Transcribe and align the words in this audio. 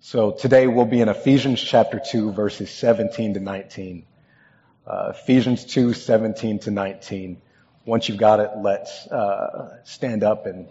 So 0.00 0.30
today 0.30 0.68
we'll 0.68 0.84
be 0.84 1.00
in 1.00 1.08
Ephesians 1.08 1.60
chapter 1.60 2.00
2 2.00 2.32
verses 2.32 2.70
17 2.70 3.34
to 3.34 3.40
19. 3.40 4.06
Uh, 4.86 5.12
Ephesians 5.14 5.64
2, 5.64 5.92
17 5.92 6.60
to 6.60 6.70
19. 6.70 7.42
Once 7.84 8.08
you've 8.08 8.16
got 8.16 8.38
it, 8.38 8.50
let's 8.58 9.08
uh, 9.08 9.76
stand 9.84 10.22
up 10.22 10.46
and 10.46 10.68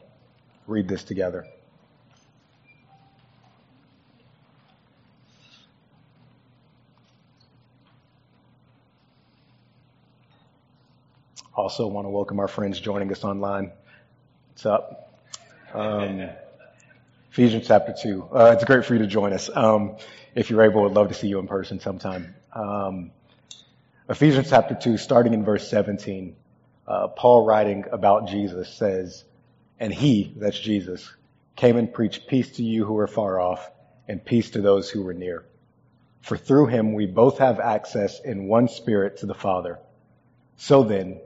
read 0.65 0.87
this 0.87 1.03
together. 1.03 1.45
Also 11.53 11.85
want 11.87 12.05
to 12.05 12.09
welcome 12.09 12.39
our 12.39 12.47
friends 12.47 12.79
joining 12.79 13.11
us 13.11 13.25
online. 13.25 13.73
What's 14.51 14.65
up? 14.65 15.21
Um, 15.73 16.29
Ephesians 17.37 17.67
chapter 17.67 17.93
2. 17.93 18.29
Uh, 18.33 18.51
it's 18.55 18.63
great 18.63 18.83
for 18.83 18.95
you 18.95 19.01
to 19.01 19.05
join 19.05 19.31
us. 19.31 19.47
Um, 19.53 19.97
if 20.33 20.49
you're 20.49 20.63
able, 20.63 20.87
I'd 20.87 20.93
love 20.93 21.09
to 21.09 21.13
see 21.13 21.27
you 21.27 21.37
in 21.37 21.45
person 21.45 21.79
sometime. 21.79 22.33
Um, 22.51 23.11
Ephesians 24.09 24.49
chapter 24.49 24.73
2, 24.73 24.97
starting 24.97 25.35
in 25.35 25.45
verse 25.45 25.69
17, 25.69 26.35
uh, 26.87 27.09
Paul 27.09 27.45
writing 27.45 27.85
about 27.91 28.27
Jesus 28.27 28.73
says, 28.73 29.23
And 29.79 29.93
he, 29.93 30.33
that's 30.35 30.59
Jesus, 30.59 31.13
came 31.55 31.77
and 31.77 31.93
preached 31.93 32.25
peace 32.25 32.53
to 32.53 32.63
you 32.63 32.85
who 32.85 32.97
are 32.97 33.05
far 33.05 33.39
off 33.39 33.69
and 34.07 34.25
peace 34.25 34.49
to 34.51 34.61
those 34.61 34.89
who 34.89 35.03
were 35.03 35.13
near. 35.13 35.45
For 36.21 36.37
through 36.37 36.65
him 36.65 36.93
we 36.93 37.05
both 37.05 37.37
have 37.37 37.59
access 37.59 38.19
in 38.19 38.47
one 38.47 38.67
spirit 38.67 39.17
to 39.17 39.27
the 39.27 39.35
Father. 39.35 39.77
So 40.55 40.81
then, 40.81 41.19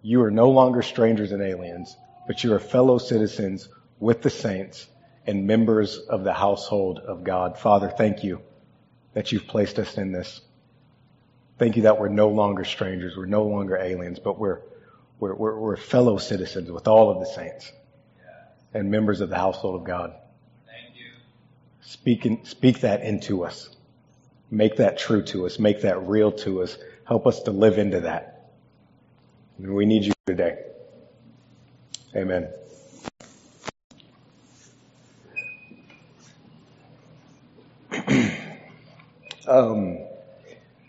you 0.00 0.22
are 0.22 0.30
no 0.30 0.48
longer 0.48 0.80
strangers 0.80 1.30
and 1.30 1.42
aliens, 1.42 1.94
but 2.26 2.42
you 2.42 2.54
are 2.54 2.58
fellow 2.58 2.96
citizens 2.96 3.68
with 4.00 4.22
the 4.22 4.30
saints 4.30 4.86
and 5.28 5.46
members 5.46 5.98
of 5.98 6.24
the 6.24 6.32
household 6.32 7.00
of 7.00 7.22
God. 7.22 7.58
Father, 7.58 7.90
thank 7.90 8.24
you 8.24 8.40
that 9.12 9.30
you've 9.30 9.46
placed 9.46 9.78
us 9.78 9.98
in 9.98 10.10
this. 10.10 10.40
Thank 11.58 11.76
you 11.76 11.82
that 11.82 12.00
we're 12.00 12.08
no 12.08 12.28
longer 12.30 12.64
strangers, 12.64 13.14
we're 13.14 13.26
no 13.26 13.44
longer 13.44 13.76
aliens, 13.76 14.18
but 14.18 14.38
we're, 14.38 14.60
we're, 15.20 15.34
we're, 15.34 15.58
we're 15.58 15.76
fellow 15.76 16.16
citizens 16.16 16.70
with 16.70 16.88
all 16.88 17.10
of 17.10 17.20
the 17.20 17.26
saints 17.26 17.70
and 18.72 18.90
members 18.90 19.20
of 19.20 19.28
the 19.28 19.36
household 19.36 19.78
of 19.78 19.86
God. 19.86 20.14
Thank 20.66 20.96
you. 20.96 21.10
Speak, 21.82 22.24
in, 22.24 22.44
speak 22.46 22.80
that 22.80 23.02
into 23.02 23.44
us. 23.44 23.68
Make 24.50 24.76
that 24.76 24.98
true 24.98 25.22
to 25.24 25.44
us. 25.44 25.58
Make 25.58 25.82
that 25.82 26.06
real 26.06 26.32
to 26.32 26.62
us. 26.62 26.78
Help 27.04 27.26
us 27.26 27.42
to 27.42 27.50
live 27.50 27.76
into 27.76 28.00
that. 28.00 28.50
And 29.58 29.74
we 29.74 29.84
need 29.84 30.04
you 30.04 30.12
today. 30.26 30.64
Amen. 32.16 32.48
Um, 39.48 39.98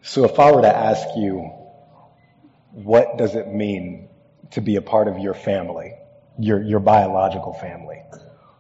so 0.01 0.25
if 0.25 0.39
I 0.39 0.51
were 0.51 0.61
to 0.61 0.75
ask 0.75 1.07
you, 1.15 1.51
what 2.71 3.17
does 3.17 3.35
it 3.35 3.47
mean 3.47 4.09
to 4.51 4.61
be 4.61 4.75
a 4.75 4.81
part 4.81 5.07
of 5.07 5.17
your 5.17 5.33
family, 5.33 5.93
your, 6.37 6.61
your 6.61 6.79
biological 6.79 7.53
family? 7.53 8.01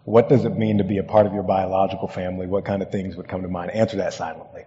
What 0.03 0.29
does 0.29 0.45
it 0.45 0.57
mean 0.57 0.79
to 0.79 0.83
be 0.83 0.97
a 0.97 1.03
part 1.03 1.27
of 1.27 1.33
your 1.33 1.43
biological 1.43 2.07
family? 2.07 2.47
What 2.47 2.65
kind 2.65 2.81
of 2.81 2.91
things 2.91 3.15
would 3.15 3.27
come 3.27 3.43
to 3.43 3.47
mind? 3.47 3.71
Answer 3.71 3.97
that 3.97 4.13
silently. 4.13 4.65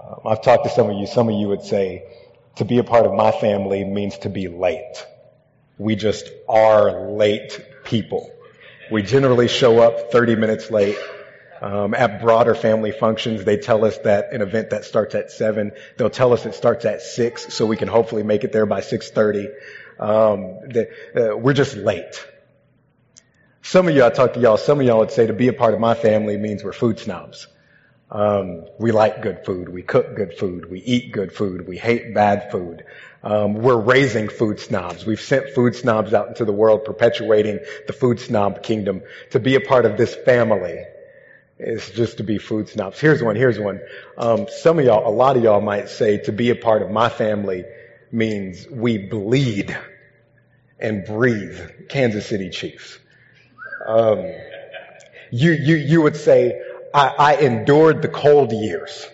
Um, 0.00 0.20
I've 0.26 0.42
talked 0.42 0.64
to 0.64 0.70
some 0.70 0.90
of 0.90 0.96
you. 0.96 1.06
Some 1.06 1.28
of 1.28 1.34
you 1.34 1.48
would 1.48 1.62
say, 1.62 2.04
to 2.56 2.64
be 2.64 2.78
a 2.78 2.84
part 2.84 3.06
of 3.06 3.14
my 3.14 3.32
family 3.32 3.84
means 3.84 4.18
to 4.18 4.28
be 4.28 4.48
late. 4.48 5.04
We 5.78 5.96
just 5.96 6.30
are 6.48 7.10
late 7.10 7.60
people. 7.84 8.30
We 8.92 9.02
generally 9.02 9.48
show 9.48 9.80
up 9.80 10.12
30 10.12 10.36
minutes 10.36 10.70
late. 10.70 10.96
Um, 11.64 11.94
at 11.94 12.20
broader 12.20 12.54
family 12.54 12.92
functions, 12.92 13.44
they 13.44 13.56
tell 13.56 13.86
us 13.86 13.96
that 14.04 14.34
an 14.34 14.42
event 14.42 14.68
that 14.68 14.84
starts 14.84 15.14
at 15.14 15.30
seven, 15.30 15.72
they'll 15.96 16.10
tell 16.10 16.34
us 16.34 16.44
it 16.44 16.54
starts 16.54 16.84
at 16.84 17.00
six, 17.00 17.54
so 17.54 17.64
we 17.64 17.78
can 17.78 17.88
hopefully 17.88 18.22
make 18.22 18.44
it 18.44 18.52
there 18.52 18.66
by 18.66 18.82
six 18.82 19.10
thirty. 19.10 19.48
Um, 19.98 20.58
uh, 20.76 21.34
we're 21.38 21.54
just 21.54 21.74
late. 21.74 22.22
Some 23.62 23.88
of 23.88 23.96
I 23.96 24.10
talk 24.10 24.34
to 24.34 24.40
y'all. 24.40 24.58
Some 24.58 24.78
of 24.78 24.84
y'all 24.84 24.98
would 24.98 25.10
say 25.10 25.26
to 25.26 25.32
be 25.32 25.48
a 25.48 25.54
part 25.54 25.72
of 25.72 25.80
my 25.80 25.94
family 25.94 26.36
means 26.36 26.62
we're 26.62 26.74
food 26.74 26.98
snobs. 26.98 27.46
Um, 28.10 28.66
we 28.78 28.92
like 28.92 29.22
good 29.22 29.46
food. 29.46 29.70
We 29.70 29.80
cook 29.80 30.16
good 30.16 30.36
food. 30.36 30.70
We 30.70 30.80
eat 30.80 31.12
good 31.12 31.32
food. 31.32 31.66
We 31.66 31.78
hate 31.78 32.12
bad 32.12 32.52
food. 32.52 32.84
Um, 33.22 33.54
we're 33.54 33.80
raising 33.80 34.28
food 34.28 34.60
snobs. 34.60 35.06
We've 35.06 35.18
sent 35.18 35.54
food 35.54 35.76
snobs 35.76 36.12
out 36.12 36.28
into 36.28 36.44
the 36.44 36.52
world, 36.52 36.84
perpetuating 36.84 37.60
the 37.86 37.94
food 37.94 38.20
snob 38.20 38.62
kingdom. 38.62 39.00
To 39.30 39.40
be 39.40 39.54
a 39.54 39.62
part 39.62 39.86
of 39.86 39.96
this 39.96 40.14
family 40.14 40.84
is 41.58 41.90
just 41.90 42.18
to 42.18 42.24
be 42.24 42.38
food 42.38 42.68
snobs. 42.68 42.98
Here's 42.98 43.22
one. 43.22 43.36
Here's 43.36 43.58
one. 43.58 43.80
Um, 44.18 44.46
some 44.48 44.78
of 44.78 44.84
y'all, 44.84 45.08
a 45.08 45.14
lot 45.14 45.36
of 45.36 45.42
y'all 45.42 45.60
might 45.60 45.88
say 45.88 46.18
to 46.18 46.32
be 46.32 46.50
a 46.50 46.56
part 46.56 46.82
of 46.82 46.90
my 46.90 47.08
family 47.08 47.64
means 48.10 48.66
we 48.68 48.98
bleed 48.98 49.76
and 50.78 51.04
breathe 51.04 51.88
Kansas 51.88 52.26
City 52.26 52.50
Chiefs. 52.50 52.98
Um, 53.86 54.32
you, 55.30 55.52
you, 55.52 55.76
you 55.76 56.02
would 56.02 56.16
say, 56.16 56.60
I, 56.92 57.08
I 57.08 57.36
endured 57.36 58.02
the 58.02 58.08
cold 58.08 58.52
years. 58.52 59.06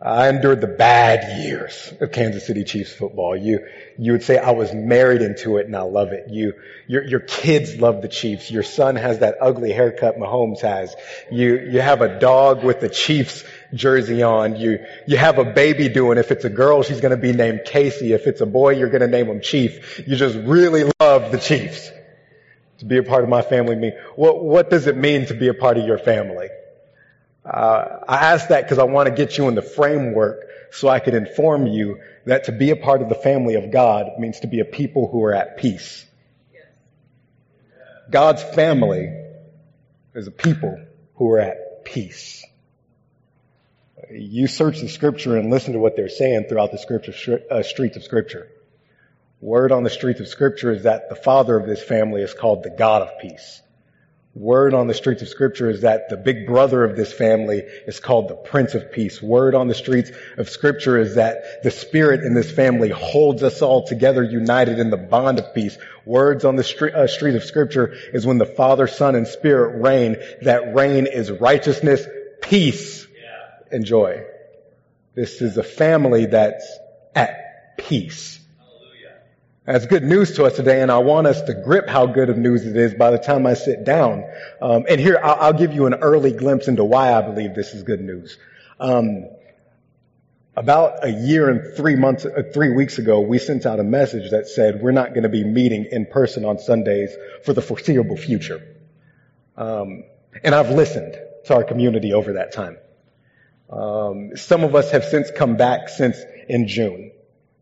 I 0.00 0.28
endured 0.28 0.60
the 0.60 0.66
bad 0.66 1.42
years 1.42 1.94
of 2.00 2.12
Kansas 2.12 2.46
City 2.46 2.64
Chiefs 2.64 2.92
football. 2.92 3.34
You, 3.34 3.66
you 3.98 4.12
would 4.12 4.22
say 4.22 4.36
I 4.36 4.50
was 4.50 4.74
married 4.74 5.22
into 5.22 5.56
it 5.56 5.64
and 5.64 5.74
I 5.74 5.82
love 5.82 6.12
it. 6.12 6.28
You, 6.28 6.52
your, 6.86 7.02
your 7.02 7.20
kids 7.20 7.76
love 7.76 8.02
the 8.02 8.08
Chiefs. 8.08 8.50
Your 8.50 8.62
son 8.62 8.96
has 8.96 9.20
that 9.20 9.36
ugly 9.40 9.72
haircut 9.72 10.18
Mahomes 10.18 10.60
has. 10.60 10.94
You, 11.32 11.60
you 11.70 11.80
have 11.80 12.02
a 12.02 12.18
dog 12.18 12.62
with 12.62 12.80
the 12.80 12.90
Chiefs 12.90 13.42
jersey 13.72 14.22
on. 14.22 14.56
You, 14.56 14.84
you 15.08 15.16
have 15.16 15.38
a 15.38 15.46
baby 15.46 15.88
doing, 15.88 16.18
if 16.18 16.30
it's 16.30 16.44
a 16.44 16.50
girl, 16.50 16.82
she's 16.82 17.00
going 17.00 17.12
to 17.12 17.16
be 17.16 17.32
named 17.32 17.62
Casey. 17.64 18.12
If 18.12 18.26
it's 18.26 18.42
a 18.42 18.46
boy, 18.46 18.74
you're 18.74 18.90
going 18.90 19.00
to 19.00 19.08
name 19.08 19.28
him 19.28 19.40
Chief. 19.40 20.06
You 20.06 20.14
just 20.14 20.36
really 20.36 20.90
love 21.00 21.32
the 21.32 21.38
Chiefs. 21.38 21.90
To 22.80 22.84
be 22.84 22.98
a 22.98 23.02
part 23.02 23.24
of 23.24 23.30
my 23.30 23.40
family 23.40 23.76
mean, 23.76 23.92
what, 24.14 24.44
what 24.44 24.68
does 24.68 24.86
it 24.86 24.96
mean 24.98 25.24
to 25.26 25.34
be 25.34 25.48
a 25.48 25.54
part 25.54 25.78
of 25.78 25.86
your 25.86 25.96
family? 25.96 26.48
Uh, 27.46 28.00
I 28.08 28.32
ask 28.32 28.48
that 28.48 28.64
because 28.64 28.78
I 28.78 28.84
want 28.84 29.08
to 29.08 29.14
get 29.14 29.38
you 29.38 29.48
in 29.48 29.54
the 29.54 29.62
framework 29.62 30.46
so 30.72 30.88
I 30.88 30.98
could 30.98 31.14
inform 31.14 31.66
you 31.66 32.00
that 32.24 32.44
to 32.44 32.52
be 32.52 32.70
a 32.70 32.76
part 32.76 33.02
of 33.02 33.08
the 33.08 33.14
family 33.14 33.54
of 33.54 33.70
God 33.70 34.18
means 34.18 34.40
to 34.40 34.48
be 34.48 34.60
a 34.60 34.64
people 34.64 35.08
who 35.08 35.22
are 35.24 35.32
at 35.32 35.56
peace. 35.56 36.04
God's 38.10 38.42
family 38.42 39.10
is 40.14 40.26
a 40.26 40.32
people 40.32 40.80
who 41.14 41.30
are 41.30 41.38
at 41.38 41.84
peace. 41.84 42.44
You 44.10 44.46
search 44.46 44.80
the 44.80 44.88
scripture 44.88 45.36
and 45.36 45.50
listen 45.50 45.72
to 45.72 45.78
what 45.78 45.96
they're 45.96 46.08
saying 46.08 46.46
throughout 46.48 46.72
the 46.72 46.78
scripture, 46.78 47.40
uh, 47.50 47.62
streets 47.62 47.96
of 47.96 48.04
scripture. 48.04 48.48
Word 49.40 49.72
on 49.72 49.84
the 49.84 49.90
streets 49.90 50.20
of 50.20 50.28
scripture 50.28 50.72
is 50.72 50.84
that 50.84 51.08
the 51.08 51.16
father 51.16 51.56
of 51.56 51.66
this 51.66 51.82
family 51.82 52.22
is 52.22 52.34
called 52.34 52.62
the 52.62 52.70
God 52.70 53.02
of 53.02 53.18
peace. 53.20 53.60
Word 54.36 54.74
on 54.74 54.86
the 54.86 54.92
streets 54.92 55.22
of 55.22 55.28
scripture 55.28 55.70
is 55.70 55.80
that 55.80 56.10
the 56.10 56.16
big 56.18 56.46
brother 56.46 56.84
of 56.84 56.94
this 56.94 57.10
family 57.10 57.62
is 57.86 58.00
called 58.00 58.28
the 58.28 58.34
Prince 58.34 58.74
of 58.74 58.92
Peace. 58.92 59.22
Word 59.22 59.54
on 59.54 59.66
the 59.66 59.74
streets 59.74 60.10
of 60.36 60.50
scripture 60.50 60.98
is 60.98 61.14
that 61.14 61.62
the 61.62 61.70
spirit 61.70 62.20
in 62.20 62.34
this 62.34 62.52
family 62.52 62.90
holds 62.90 63.42
us 63.42 63.62
all 63.62 63.86
together 63.86 64.22
united 64.22 64.78
in 64.78 64.90
the 64.90 64.98
bond 64.98 65.38
of 65.38 65.54
peace. 65.54 65.78
Words 66.04 66.44
on 66.44 66.56
the 66.56 66.64
street, 66.64 66.94
uh, 66.94 67.06
street 67.06 67.34
of 67.34 67.44
scripture 67.44 67.94
is 68.12 68.26
when 68.26 68.36
the 68.36 68.44
Father, 68.44 68.86
Son, 68.86 69.14
and 69.14 69.26
Spirit 69.26 69.80
reign. 69.80 70.16
That 70.42 70.74
reign 70.74 71.06
is 71.06 71.30
righteousness, 71.30 72.06
peace, 72.42 73.06
and 73.72 73.86
joy. 73.86 74.22
This 75.14 75.40
is 75.40 75.56
a 75.56 75.64
family 75.64 76.26
that's 76.26 76.70
at 77.14 77.78
peace. 77.78 78.38
That's 79.66 79.84
good 79.86 80.04
news 80.04 80.36
to 80.36 80.44
us 80.44 80.54
today, 80.54 80.80
and 80.80 80.92
I 80.92 80.98
want 80.98 81.26
us 81.26 81.42
to 81.42 81.52
grip 81.52 81.88
how 81.88 82.06
good 82.06 82.30
of 82.30 82.38
news 82.38 82.64
it 82.64 82.76
is 82.76 82.94
by 82.94 83.10
the 83.10 83.18
time 83.18 83.46
I 83.48 83.54
sit 83.54 83.84
down. 83.84 84.24
Um, 84.62 84.84
and 84.88 85.00
here, 85.00 85.18
I'll, 85.20 85.34
I'll, 85.40 85.52
give 85.52 85.72
you 85.72 85.86
an 85.86 85.94
early 85.94 86.30
glimpse 86.30 86.68
into 86.68 86.84
why 86.84 87.12
I 87.12 87.20
believe 87.22 87.56
this 87.56 87.74
is 87.74 87.82
good 87.82 88.00
news. 88.00 88.38
Um, 88.78 89.26
about 90.54 91.04
a 91.04 91.10
year 91.10 91.50
and 91.50 91.76
three 91.76 91.96
months, 91.96 92.24
uh, 92.24 92.44
three 92.54 92.70
weeks 92.70 92.98
ago, 92.98 93.18
we 93.18 93.38
sent 93.38 93.66
out 93.66 93.80
a 93.80 93.82
message 93.82 94.30
that 94.30 94.46
said 94.46 94.82
we're 94.82 94.92
not 94.92 95.10
going 95.10 95.24
to 95.24 95.28
be 95.28 95.42
meeting 95.42 95.88
in 95.90 96.06
person 96.06 96.44
on 96.44 96.60
Sundays 96.60 97.10
for 97.44 97.52
the 97.52 97.60
foreseeable 97.60 98.16
future. 98.16 98.62
Um, 99.56 100.04
and 100.44 100.54
I've 100.54 100.70
listened 100.70 101.16
to 101.46 101.54
our 101.54 101.64
community 101.64 102.12
over 102.12 102.34
that 102.34 102.52
time. 102.52 102.78
Um, 103.68 104.36
some 104.36 104.62
of 104.62 104.76
us 104.76 104.92
have 104.92 105.02
since 105.02 105.32
come 105.36 105.56
back 105.56 105.88
since 105.88 106.18
in 106.48 106.68
June. 106.68 107.10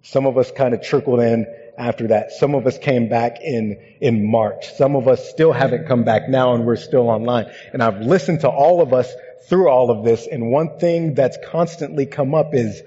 Some 0.03 0.27
of 0.27 0.37
us 0.37 0.51
kind 0.51 0.75
of 0.75 0.83
trickled 0.83 1.21
in 1.21 1.47
after 1.79 2.09
that. 2.09 2.33
Some 2.33 2.55
of 2.55 2.67
us 2.67 2.79
came 2.79 3.09
back 3.09 3.41
in, 3.41 3.81
in 4.01 4.31
March. 4.31 4.73
Some 4.75 4.97
of 4.97 5.09
us 5.09 5.29
still 5.29 5.53
haven't 5.53 5.87
come 5.87 6.05
back 6.05 6.29
now 6.29 6.55
and 6.55 6.65
we're 6.65 6.77
still 6.77 7.09
online. 7.09 7.47
And 7.73 7.83
I've 7.83 8.01
listened 8.01 8.41
to 8.41 8.49
all 8.49 8.81
of 8.81 8.93
us 8.93 9.13
through 9.49 9.69
all 9.69 9.91
of 9.91 10.05
this. 10.05 10.27
And 10.27 10.51
one 10.51 10.79
thing 10.79 11.15
that's 11.15 11.39
constantly 11.47 12.07
come 12.07 12.35
up 12.35 12.55
is, 12.55 12.83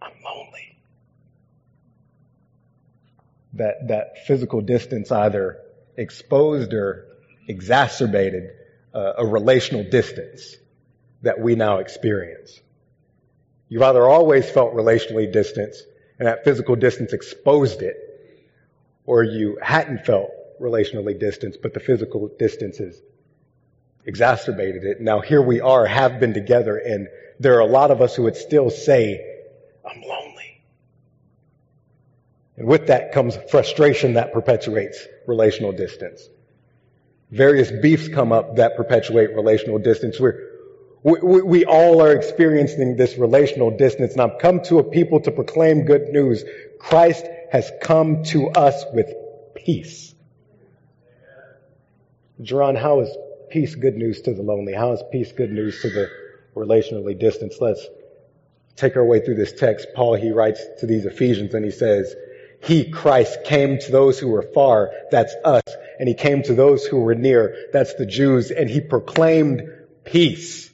I'm 0.00 0.12
lonely. 0.24 0.76
That, 3.54 3.88
that 3.88 4.26
physical 4.26 4.60
distance 4.60 5.10
either 5.10 5.60
exposed 5.96 6.72
or 6.72 7.06
exacerbated 7.46 8.50
uh, 8.94 9.14
a 9.18 9.26
relational 9.26 9.84
distance 9.88 10.56
that 11.22 11.40
we 11.40 11.54
now 11.54 11.78
experience. 11.78 12.60
You've 13.68 13.82
either 13.82 14.06
always 14.06 14.48
felt 14.48 14.74
relationally 14.74 15.32
distant 15.32 15.74
and 16.18 16.28
that 16.28 16.44
physical 16.44 16.76
distance 16.76 17.12
exposed 17.12 17.82
it, 17.82 17.96
or 19.06 19.22
you 19.22 19.58
hadn't 19.62 20.06
felt 20.06 20.30
relationally 20.60 21.18
distant, 21.18 21.56
but 21.62 21.74
the 21.74 21.80
physical 21.80 22.28
distance 22.38 22.78
has 22.78 23.00
exacerbated 24.04 24.84
it. 24.84 25.00
Now 25.00 25.20
here 25.20 25.42
we 25.42 25.60
are, 25.60 25.86
have 25.86 26.20
been 26.20 26.34
together, 26.34 26.76
and 26.76 27.08
there 27.40 27.56
are 27.56 27.60
a 27.60 27.66
lot 27.66 27.90
of 27.90 28.00
us 28.00 28.14
who 28.14 28.24
would 28.24 28.36
still 28.36 28.70
say, 28.70 29.42
I'm 29.84 30.00
lonely. 30.02 30.62
And 32.56 32.66
with 32.66 32.86
that 32.86 33.12
comes 33.12 33.36
frustration 33.50 34.14
that 34.14 34.32
perpetuates 34.32 35.06
relational 35.26 35.72
distance. 35.72 36.28
Various 37.30 37.70
beefs 37.70 38.08
come 38.08 38.32
up 38.32 38.56
that 38.56 38.76
perpetuate 38.76 39.34
relational 39.34 39.78
distance. 39.78 40.20
We're, 40.20 40.38
we, 41.02 41.42
we, 41.42 41.64
all 41.64 42.00
are 42.00 42.12
experiencing 42.12 42.96
this 42.96 43.18
relational 43.18 43.76
distance, 43.76 44.12
and 44.12 44.22
I've 44.22 44.38
come 44.38 44.62
to 44.64 44.78
a 44.78 44.84
people 44.84 45.20
to 45.20 45.30
proclaim 45.30 45.84
good 45.84 46.08
news. 46.08 46.44
Christ 46.78 47.26
has 47.54 47.70
come 47.80 48.24
to 48.24 48.48
us 48.48 48.84
with 48.92 49.14
peace. 49.54 50.12
Jerron, 52.42 52.76
how 52.76 52.98
is 53.02 53.16
peace 53.48 53.76
good 53.76 53.94
news 53.94 54.22
to 54.22 54.34
the 54.34 54.42
lonely? 54.42 54.72
How 54.72 54.90
is 54.90 55.04
peace 55.12 55.30
good 55.30 55.52
news 55.52 55.80
to 55.82 55.88
the 55.88 56.10
relationally 56.56 57.16
distanced? 57.16 57.62
Let's 57.62 57.86
take 58.74 58.96
our 58.96 59.04
way 59.04 59.20
through 59.20 59.36
this 59.36 59.52
text. 59.52 59.86
Paul, 59.94 60.14
he 60.14 60.32
writes 60.32 60.60
to 60.80 60.86
these 60.86 61.06
Ephesians 61.06 61.54
and 61.54 61.64
he 61.64 61.70
says, 61.70 62.16
He, 62.60 62.90
Christ, 62.90 63.44
came 63.44 63.78
to 63.78 63.92
those 63.92 64.18
who 64.18 64.30
were 64.30 64.50
far, 64.52 64.90
that's 65.12 65.36
us, 65.44 65.62
and 66.00 66.08
he 66.08 66.16
came 66.16 66.42
to 66.42 66.54
those 66.54 66.84
who 66.84 67.02
were 67.02 67.14
near, 67.14 67.68
that's 67.72 67.94
the 67.94 68.06
Jews, 68.06 68.50
and 68.50 68.68
he 68.68 68.80
proclaimed 68.80 69.62
peace. 70.02 70.72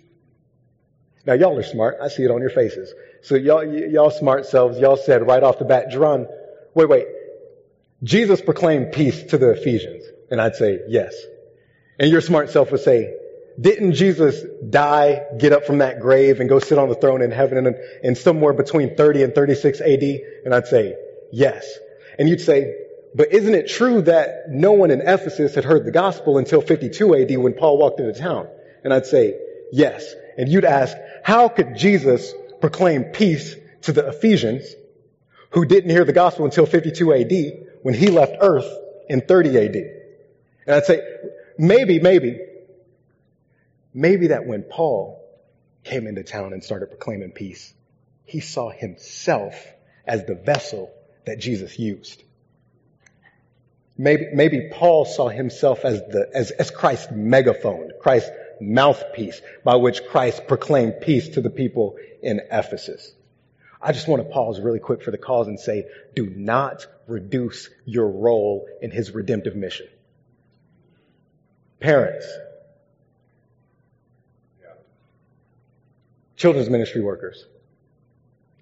Now 1.27 1.35
y'all 1.35 1.59
are 1.59 1.62
smart. 1.62 1.99
I 2.03 2.09
see 2.09 2.23
it 2.23 2.31
on 2.31 2.41
your 2.41 2.49
faces. 2.49 2.94
So 3.21 3.35
y'all, 3.35 3.62
y'all 3.62 4.11
smart 4.11 4.47
selves, 4.47 4.79
y'all 4.79 4.97
said 4.97 5.27
right 5.27 5.43
off 5.43 5.59
the 5.59 5.67
bat, 5.67 5.91
Jerron, 5.91 6.27
wait, 6.75 6.88
wait. 6.88 7.06
Jesus 8.02 8.40
proclaimed 8.40 8.93
peace 8.93 9.22
to 9.25 9.38
the 9.38 9.50
Ephesians. 9.50 10.05
And 10.31 10.40
I'd 10.40 10.56
say, 10.56 10.81
yes. 10.88 11.14
And 11.99 12.11
your 12.11 12.20
smart 12.20 12.50
self 12.50 12.70
would 12.70 12.81
say, 12.81 13.14
didn't 13.61 13.93
Jesus 13.93 14.43
die, 14.69 15.22
get 15.38 15.52
up 15.52 15.67
from 15.67 15.78
that 15.78 16.00
grave, 16.00 16.40
and 16.40 16.49
go 16.49 16.61
sit 16.61 16.78
on 16.78 16.88
the 16.88 16.94
throne 16.94 17.20
in 17.20 17.31
heaven 17.31 17.67
and, 17.67 17.76
in 18.02 18.14
somewhere 18.14 18.55
between 18.55 18.96
30 18.96 19.25
and 19.25 19.34
36 19.34 19.81
AD? 19.81 20.02
And 20.44 20.55
I'd 20.55 20.67
say, 20.67 20.96
yes. 21.32 21.78
And 22.19 22.28
you'd 22.28 22.40
say, 22.40 22.75
but 23.14 23.32
isn't 23.32 23.55
it 23.55 23.69
true 23.69 24.02
that 24.02 24.49
no 24.49 24.72
one 24.72 24.90
in 24.90 25.00
Ephesus 25.00 25.55
had 25.55 25.64
heard 25.64 25.84
the 25.84 25.90
gospel 25.90 26.38
until 26.38 26.61
52 26.61 27.17
AD 27.17 27.38
when 27.38 27.55
Paul 27.55 27.76
walked 27.76 28.00
into 28.00 28.19
town? 28.19 28.49
And 28.84 28.94
I'd 28.94 29.06
say, 29.06 29.38
yes. 29.72 30.14
And 30.38 30.49
you'd 30.49 30.64
ask, 30.64 30.96
how 31.22 31.49
could 31.49 31.76
Jesus 31.76 32.32
proclaim 32.61 33.05
peace 33.05 33.56
to 33.82 33.93
the 33.93 34.08
Ephesians 34.08 34.64
who 35.50 35.64
didn't 35.64 35.91
hear 35.91 36.05
the 36.05 36.12
gospel 36.12 36.44
until 36.44 36.67
52 36.67 37.14
AD 37.14 37.69
when 37.82 37.94
he 37.94 38.08
left 38.08 38.37
earth 38.41 38.69
in 39.08 39.20
30 39.20 39.58
AD? 39.58 39.76
And 40.67 40.76
I'd 40.76 40.85
say, 40.85 41.00
maybe, 41.58 41.99
maybe, 41.99 42.38
maybe 43.93 44.29
that 44.29 44.47
when 44.47 44.62
Paul 44.62 45.20
came 45.85 46.06
into 46.06 46.23
town 46.23 46.52
and 46.52 46.62
started 46.62 46.87
proclaiming 46.87 47.32
peace, 47.32 47.73
he 48.25 48.41
saw 48.41 48.70
himself 48.70 49.55
as 50.06 50.25
the 50.25 50.35
vessel 50.35 50.93
that 51.26 51.38
Jesus 51.38 51.79
used. 51.79 52.23
Maybe, 53.99 54.29
maybe 54.32 54.70
Paul 54.73 55.05
saw 55.05 55.29
himself 55.29 55.85
as 55.85 56.00
the, 56.00 56.31
as, 56.32 56.50
as 56.53 56.70
Christ's 56.70 57.12
megaphone, 57.12 57.91
Christ's 58.00 58.31
mouthpiece 58.61 59.41
by 59.64 59.76
which 59.76 60.05
Christ 60.06 60.46
proclaimed 60.46 61.00
peace 61.00 61.31
to 61.31 61.41
the 61.41 61.50
people 61.50 61.96
in 62.23 62.41
Ephesus. 62.50 63.12
I 63.82 63.93
just 63.93 64.09
want 64.09 64.23
to 64.23 64.29
pause 64.29 64.61
really 64.61 64.79
quick 64.79 65.03
for 65.03 65.11
the 65.11 65.19
cause 65.19 65.49
and 65.49 65.59
say, 65.59 65.87
do 66.15 66.29
not 66.29 66.87
reduce 67.06 67.71
your 67.87 68.09
role 68.09 68.69
in 68.82 68.91
his 68.91 69.12
redemptive 69.12 69.56
mission. 69.56 69.87
Parents, 71.81 72.27
children's 76.37 76.69
ministry 76.69 77.00
workers, 77.03 77.47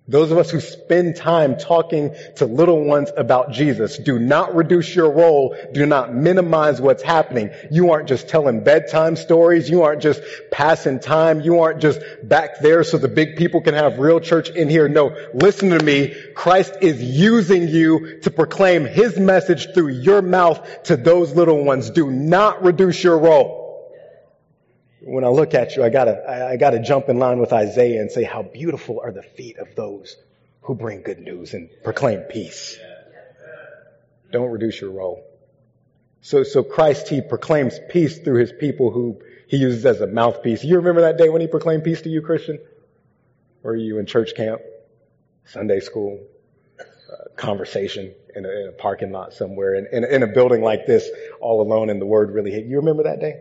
those 0.09 0.31
of 0.31 0.39
us 0.39 0.51
who 0.51 0.61
spend 0.61 1.17
time 1.17 1.59
talking 1.59 2.17
to 2.37 2.47
little 2.47 2.83
ones 2.83 3.11
about 3.15 3.53
Jesus, 3.53 3.99
do 3.99 4.19
not 4.19 4.55
reduce 4.55 4.95
your 4.95 5.11
role. 5.11 5.55
Do 5.73 5.85
not 5.85 6.15
minimize 6.15 6.81
what's 6.81 7.03
happening. 7.03 7.51
You 7.71 7.91
aren't 7.91 8.09
just 8.09 8.27
telling 8.27 8.65
bedtime 8.65 9.17
stories. 9.17 9.69
You 9.69 9.83
aren't 9.83 10.01
just 10.01 10.23
passing 10.51 10.99
time. 10.99 11.43
You 11.43 11.61
aren't 11.61 11.83
just 11.83 12.01
back 12.23 12.61
there 12.61 12.85
so 12.85 12.97
the 12.97 13.09
big 13.09 13.37
people 13.37 13.61
can 13.61 13.75
have 13.75 13.99
real 13.99 14.19
church 14.19 14.49
in 14.49 14.71
here. 14.71 14.89
No, 14.89 15.15
listen 15.35 15.69
to 15.71 15.85
me. 15.85 16.15
Christ 16.35 16.73
is 16.81 17.03
using 17.03 17.69
you 17.69 18.21
to 18.21 18.31
proclaim 18.31 18.87
his 18.87 19.19
message 19.19 19.75
through 19.75 19.89
your 19.89 20.23
mouth 20.23 20.85
to 20.85 20.97
those 20.97 21.35
little 21.35 21.65
ones. 21.65 21.91
Do 21.91 22.11
not 22.11 22.63
reduce 22.63 23.05
your 23.05 23.19
role 23.19 23.68
when 25.09 25.25
I 25.25 25.29
look 25.29 25.55
at 25.55 25.75
you, 25.75 25.83
I 25.83 25.89
gotta, 25.89 26.51
I 26.53 26.57
gotta 26.57 26.81
jump 26.81 27.09
in 27.09 27.19
line 27.19 27.39
with 27.39 27.53
Isaiah 27.53 28.01
and 28.01 28.11
say, 28.11 28.25
how 28.25 28.43
beautiful 28.43 29.01
are 29.03 29.11
the 29.11 29.23
feet 29.23 29.57
of 29.59 29.75
those 29.75 30.17
who 30.63 30.75
bring 30.75 31.03
good 31.03 31.19
news 31.19 31.55
and 31.55 31.71
proclaim 31.83 32.21
peace. 32.21 32.79
Don't 34.31 34.51
reduce 34.51 34.81
your 34.81 34.91
role. 34.91 35.25
So, 36.21 36.43
so 36.43 36.63
Christ, 36.63 37.09
He 37.09 37.23
proclaims 37.23 37.79
peace 37.89 38.19
through 38.19 38.41
His 38.41 38.53
people 38.53 38.91
who 38.91 39.23
He 39.47 39.57
uses 39.57 39.87
as 39.87 40.03
a 40.03 40.07
mouthpiece. 40.07 40.63
You 40.63 40.77
remember 40.77 41.01
that 41.01 41.17
day 41.17 41.31
when 41.31 41.41
He 41.41 41.47
proclaimed 41.47 41.85
peace 41.85 42.03
to 42.03 42.11
you, 42.11 42.21
Christian? 42.21 42.59
Or 43.63 43.75
you 43.75 43.99
in 43.99 44.05
church 44.05 44.35
camp, 44.37 44.61
Sunday 45.47 45.81
school, 45.81 46.21
uh, 46.79 47.29
conversation 47.37 48.15
in 48.37 48.45
a, 48.45 48.49
in 48.49 48.69
a, 48.69 48.73
parking 48.73 49.11
lot 49.11 49.33
somewhere, 49.33 49.75
in, 49.75 49.87
in, 49.91 50.05
in 50.05 50.23
a 50.23 50.27
building 50.27 50.61
like 50.61 50.87
this, 50.87 51.09
all 51.41 51.63
alone, 51.63 51.89
and 51.89 52.01
the 52.01 52.07
word 52.07 52.33
really 52.33 52.51
hit. 52.51 52.67
You 52.67 52.77
remember 52.77 53.05
that 53.05 53.21
day? 53.21 53.41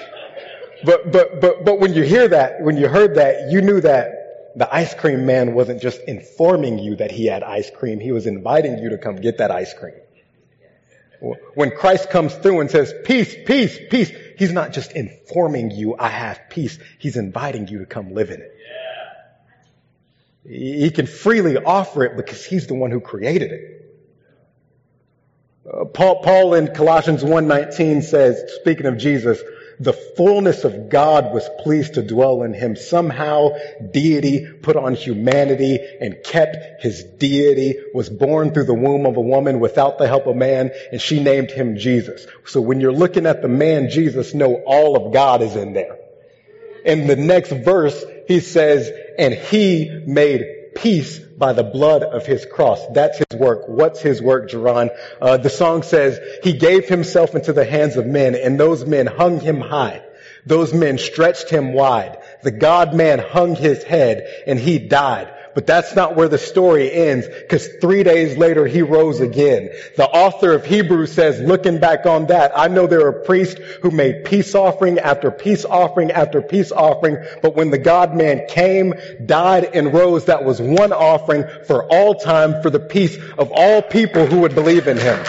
but, 0.83 1.11
but, 1.11 1.41
but, 1.41 1.65
but 1.65 1.79
when 1.79 1.93
you 1.93 2.03
hear 2.03 2.27
that, 2.27 2.61
when 2.61 2.77
you 2.77 2.87
heard 2.87 3.15
that, 3.15 3.51
you 3.51 3.61
knew 3.61 3.81
that 3.81 4.53
the 4.55 4.73
ice 4.73 4.93
cream 4.93 5.25
man 5.25 5.53
wasn't 5.53 5.81
just 5.81 6.01
informing 6.01 6.79
you 6.79 6.95
that 6.97 7.11
he 7.11 7.25
had 7.25 7.43
ice 7.43 7.69
cream. 7.69 7.99
He 7.99 8.11
was 8.11 8.27
inviting 8.27 8.79
you 8.79 8.89
to 8.89 8.97
come 8.97 9.15
get 9.15 9.37
that 9.37 9.51
ice 9.51 9.73
cream. 9.73 9.95
When 11.53 11.69
Christ 11.69 12.09
comes 12.09 12.33
through 12.33 12.61
and 12.61 12.71
says, 12.71 12.93
peace, 13.05 13.35
peace, 13.45 13.77
peace, 13.91 14.11
he's 14.37 14.51
not 14.51 14.73
just 14.73 14.91
informing 14.93 15.69
you, 15.69 15.95
I 15.97 16.07
have 16.07 16.41
peace. 16.49 16.79
He's 16.97 17.15
inviting 17.15 17.67
you 17.67 17.79
to 17.79 17.85
come 17.85 18.13
live 18.13 18.31
in 18.31 18.41
it. 18.41 18.57
He 20.43 20.89
can 20.89 21.05
freely 21.05 21.57
offer 21.57 22.03
it 22.03 22.17
because 22.17 22.43
he's 22.43 22.65
the 22.65 22.73
one 22.73 22.89
who 22.89 22.99
created 22.99 23.51
it. 23.51 23.77
Uh, 25.71 25.85
Paul, 25.85 26.23
Paul 26.23 26.55
in 26.55 26.73
Colossians 26.73 27.23
1.19 27.23 28.01
says, 28.03 28.43
speaking 28.59 28.87
of 28.87 28.97
Jesus, 28.97 29.39
the 29.81 29.93
fullness 29.93 30.63
of 30.63 30.89
God 30.89 31.33
was 31.33 31.49
pleased 31.63 31.95
to 31.95 32.03
dwell 32.03 32.43
in 32.43 32.53
him. 32.53 32.75
Somehow 32.75 33.49
deity 33.91 34.45
put 34.45 34.75
on 34.75 34.93
humanity 34.93 35.79
and 35.99 36.23
kept 36.23 36.83
his 36.83 37.03
deity, 37.03 37.79
was 37.91 38.07
born 38.07 38.53
through 38.53 38.65
the 38.65 38.75
womb 38.75 39.07
of 39.07 39.17
a 39.17 39.21
woman 39.21 39.59
without 39.59 39.97
the 39.97 40.07
help 40.07 40.27
of 40.27 40.35
man, 40.35 40.69
and 40.91 41.01
she 41.01 41.19
named 41.19 41.49
him 41.49 41.77
Jesus. 41.77 42.27
So 42.45 42.61
when 42.61 42.79
you're 42.79 42.91
looking 42.91 43.25
at 43.25 43.41
the 43.41 43.47
man 43.47 43.89
Jesus, 43.89 44.35
know 44.35 44.61
all 44.67 44.95
of 44.95 45.13
God 45.13 45.41
is 45.41 45.55
in 45.55 45.73
there. 45.73 45.97
In 46.85 47.07
the 47.07 47.15
next 47.15 47.51
verse, 47.51 48.05
he 48.27 48.39
says, 48.39 48.91
and 49.17 49.33
he 49.33 50.03
made 50.05 50.75
peace 50.75 51.19
by 51.41 51.53
the 51.53 51.63
blood 51.63 52.03
of 52.03 52.25
his 52.27 52.45
cross. 52.45 52.79
That's 52.93 53.17
his 53.17 53.39
work. 53.39 53.67
What's 53.67 53.99
his 53.99 54.21
work, 54.21 54.51
Jerron? 54.51 54.91
Uh, 55.19 55.37
the 55.37 55.49
song 55.49 55.81
says, 55.81 56.19
he 56.43 56.53
gave 56.53 56.87
himself 56.87 57.33
into 57.33 57.51
the 57.51 57.65
hands 57.65 57.97
of 57.97 58.05
men 58.05 58.35
and 58.35 58.59
those 58.59 58.85
men 58.85 59.07
hung 59.07 59.39
him 59.39 59.59
high. 59.59 60.03
Those 60.45 60.71
men 60.71 60.99
stretched 60.99 61.49
him 61.49 61.73
wide. 61.73 62.19
The 62.43 62.51
God 62.51 62.93
man 62.93 63.17
hung 63.17 63.55
his 63.55 63.83
head 63.83 64.43
and 64.45 64.59
he 64.59 64.77
died. 64.77 65.33
But 65.53 65.67
that's 65.67 65.95
not 65.95 66.15
where 66.15 66.29
the 66.29 66.37
story 66.37 66.91
ends 66.91 67.27
because 67.27 67.67
three 67.81 68.03
days 68.03 68.37
later 68.37 68.65
he 68.65 68.81
rose 68.81 69.19
again. 69.19 69.69
The 69.97 70.07
author 70.07 70.53
of 70.53 70.65
Hebrews 70.65 71.11
says, 71.11 71.39
looking 71.41 71.79
back 71.79 72.05
on 72.05 72.27
that, 72.27 72.53
I 72.55 72.67
know 72.69 72.87
there 72.87 73.05
are 73.07 73.23
priests 73.23 73.59
who 73.81 73.91
made 73.91 74.23
peace 74.23 74.55
offering 74.55 74.99
after 74.99 75.29
peace 75.29 75.65
offering 75.65 76.11
after 76.11 76.41
peace 76.41 76.71
offering, 76.71 77.17
but 77.41 77.55
when 77.55 77.69
the 77.69 77.77
God 77.77 78.15
man 78.15 78.47
came, 78.47 78.93
died, 79.25 79.65
and 79.73 79.93
rose, 79.93 80.25
that 80.25 80.45
was 80.45 80.61
one 80.61 80.93
offering 80.93 81.43
for 81.65 81.83
all 81.91 82.15
time 82.15 82.61
for 82.61 82.69
the 82.69 82.79
peace 82.79 83.17
of 83.37 83.51
all 83.51 83.81
people 83.81 84.25
who 84.25 84.41
would 84.41 84.55
believe 84.55 84.87
in 84.87 84.97
him. 84.97 85.21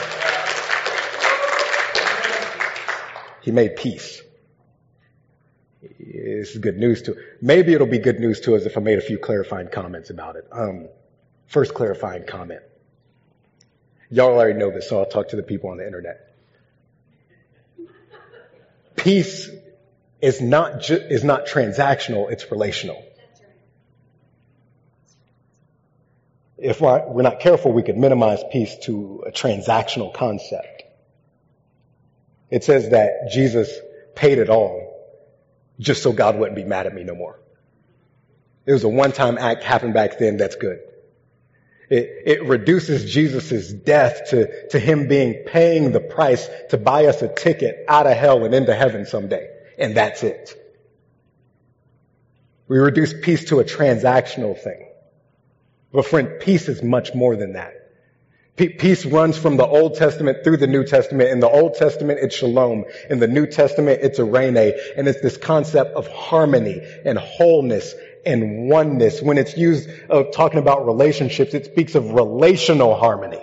He 3.43 3.51
made 3.51 3.75
peace. 3.75 4.23
This 6.13 6.51
is 6.51 6.59
good 6.59 6.77
news 6.77 7.03
to, 7.03 7.17
maybe 7.41 7.73
it'll 7.73 7.87
be 7.87 7.99
good 7.99 8.21
news 8.21 8.41
to 8.41 8.55
us 8.55 8.65
if 8.65 8.77
I 8.77 8.81
made 8.81 8.99
a 8.99 9.03
few 9.03 9.17
clarifying 9.17 9.69
comments 9.69 10.11
about 10.11 10.37
it. 10.37 10.47
Um, 10.53 10.89
first 11.47 11.73
clarifying 11.73 12.27
comment. 12.27 12.61
Y'all 14.11 14.29
already 14.35 14.59
know 14.59 14.71
this, 14.71 14.91
so 14.91 14.99
I'll 14.99 15.07
talk 15.07 15.29
to 15.29 15.37
the 15.37 15.43
people 15.43 15.71
on 15.71 15.79
the 15.79 15.87
internet. 15.87 16.35
Peace 18.95 19.49
is 20.21 20.43
not 20.43 20.83
ju- 20.83 20.95
is 20.97 21.25
not 21.25 21.47
transactional; 21.47 22.31
it's 22.31 22.51
relational. 22.51 23.03
If 26.59 26.83
we're 26.83 27.23
not 27.23 27.41
careful, 27.41 27.73
we 27.73 27.83
could 27.83 27.97
minimize 27.97 28.45
peace 28.53 28.77
to 28.85 29.25
a 29.27 29.33
transactional 29.33 30.13
concept. 30.13 30.83
It 32.51 32.65
says 32.65 32.91
that 32.91 33.31
Jesus 33.33 33.75
paid 34.15 34.37
it 34.37 34.51
all 34.51 34.92
just 35.83 36.03
so 36.03 36.13
God 36.13 36.39
wouldn't 36.39 36.57
be 36.57 36.65
mad 36.65 36.87
at 36.87 36.95
me 36.95 37.05
no 37.05 37.15
more. 37.15 37.39
It 38.65 38.73
was 38.73 38.85
a 38.85 38.89
one-time 38.89 39.39
act 39.39 39.65
happened 39.65 39.95
back 39.95 40.19
then. 40.19 40.37
That's 40.37 40.57
good. 40.57 40.81
It, 41.91 42.23
it 42.25 42.45
reduces 42.45 43.13
Jesus' 43.13 43.73
death 43.73 44.31
to, 44.31 44.69
to 44.69 44.79
him 44.79 45.09
being 45.09 45.45
paying 45.47 45.93
the 45.93 46.01
price 46.01 46.49
to 46.71 46.79
buy 46.79 47.07
us 47.07 47.21
a 47.21 47.29
ticket 47.29 47.85
out 47.89 48.07
of 48.07 48.17
hell 48.17 48.45
and 48.45 48.55
into 48.55 48.75
heaven 48.75 49.05
someday. 49.05 49.51
And 49.79 49.97
that's 49.97 50.23
it. 50.23 50.59
We 52.69 52.79
reduce 52.79 53.13
peace 53.13 53.47
to 53.47 53.61
a 53.61 53.65
transactional 53.65 54.59
thing. 54.59 54.89
But 55.93 56.07
friend, 56.07 56.41
peace 56.41 56.69
is 56.69 56.83
much 56.83 57.15
more 57.15 57.37
than 57.37 57.55
that. 57.55 57.82
Peace 58.57 59.07
runs 59.07 59.39
from 59.39 59.57
the 59.57 59.67
Old 59.67 59.95
Testament 59.95 60.45
through 60.45 60.59
the 60.59 60.67
New 60.67 60.85
Testament. 60.85 61.31
In 61.31 61.41
the 61.41 61.49
Old 61.49 61.75
Testament, 61.75 62.19
it's 62.21 62.37
shalom. 62.37 62.85
In 63.09 63.19
the 63.19 63.27
New 63.27 63.47
Testament, 63.47 64.01
it's 64.03 64.19
eirene. 64.19 64.75
And 64.97 65.09
it's 65.09 65.23
this 65.23 65.39
concept 65.39 65.95
of 65.95 66.07
harmony 66.09 66.83
and 67.05 67.19
wholeness 67.19 67.95
and 68.27 68.69
oneness. 68.69 69.23
When 69.23 69.39
it's 69.39 69.57
used 69.57 69.89
of 70.11 70.33
talking 70.33 70.59
about 70.59 70.87
relationships, 70.87 71.55
it 71.55 71.65
speaks 71.65 71.95
of 71.95 72.13
relational 72.13 72.95
harmony. 72.95 73.41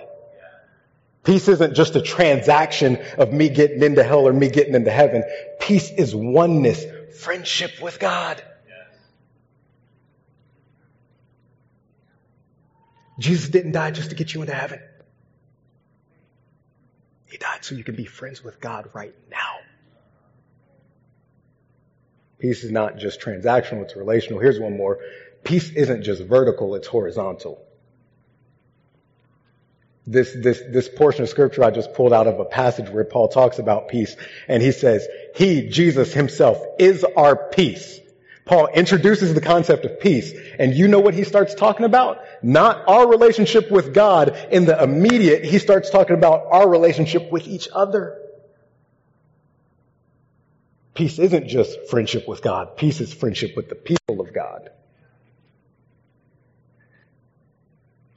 Peace 1.24 1.48
isn't 1.48 1.74
just 1.74 1.96
a 1.96 2.02
transaction 2.02 2.96
of 3.18 3.32
me 3.32 3.48
getting 3.48 3.82
into 3.82 4.04
hell 4.04 4.28
or 4.28 4.32
me 4.32 4.48
getting 4.48 4.74
into 4.74 4.90
heaven. 4.92 5.24
Peace 5.60 5.90
is 5.90 6.14
oneness, 6.14 6.84
friendship 7.18 7.82
with 7.82 7.98
God. 7.98 8.42
Jesus 13.18 13.50
didn't 13.50 13.72
die 13.72 13.90
just 13.90 14.10
to 14.10 14.16
get 14.16 14.32
you 14.32 14.40
into 14.40 14.54
heaven. 14.54 14.80
He 17.30 17.38
died 17.38 17.64
so 17.64 17.76
you 17.76 17.84
can 17.84 17.94
be 17.94 18.04
friends 18.04 18.42
with 18.42 18.60
God 18.60 18.90
right 18.92 19.14
now. 19.30 19.58
Peace 22.38 22.64
is 22.64 22.72
not 22.72 22.96
just 22.96 23.20
transactional, 23.20 23.82
it's 23.82 23.94
relational. 23.94 24.40
Here's 24.40 24.58
one 24.58 24.76
more. 24.76 24.98
Peace 25.44 25.70
isn't 25.70 26.02
just 26.02 26.22
vertical, 26.22 26.74
it's 26.74 26.88
horizontal. 26.88 27.62
This, 30.06 30.34
this, 30.34 30.60
this 30.68 30.88
portion 30.88 31.22
of 31.22 31.28
scripture 31.28 31.62
I 31.62 31.70
just 31.70 31.94
pulled 31.94 32.12
out 32.12 32.26
of 32.26 32.40
a 32.40 32.44
passage 32.44 32.88
where 32.88 33.04
Paul 33.04 33.28
talks 33.28 33.60
about 33.60 33.88
peace 33.88 34.16
and 34.48 34.60
he 34.60 34.72
says, 34.72 35.06
He, 35.36 35.68
Jesus 35.68 36.12
himself, 36.12 36.58
is 36.80 37.04
our 37.04 37.36
peace. 37.36 38.00
Paul 38.50 38.66
introduces 38.66 39.32
the 39.32 39.40
concept 39.40 39.84
of 39.84 40.00
peace. 40.00 40.34
And 40.58 40.74
you 40.74 40.88
know 40.88 40.98
what 40.98 41.14
he 41.14 41.22
starts 41.22 41.54
talking 41.54 41.86
about? 41.86 42.18
Not 42.42 42.82
our 42.88 43.08
relationship 43.08 43.70
with 43.70 43.94
God 43.94 44.36
in 44.50 44.64
the 44.64 44.82
immediate. 44.82 45.44
He 45.44 45.60
starts 45.60 45.88
talking 45.88 46.16
about 46.16 46.46
our 46.50 46.68
relationship 46.68 47.30
with 47.30 47.46
each 47.46 47.68
other. 47.72 48.18
Peace 50.94 51.20
isn't 51.20 51.46
just 51.46 51.78
friendship 51.90 52.26
with 52.26 52.42
God. 52.42 52.76
Peace 52.76 53.00
is 53.00 53.14
friendship 53.14 53.54
with 53.54 53.68
the 53.68 53.76
people 53.76 54.20
of 54.20 54.34
God. 54.34 54.70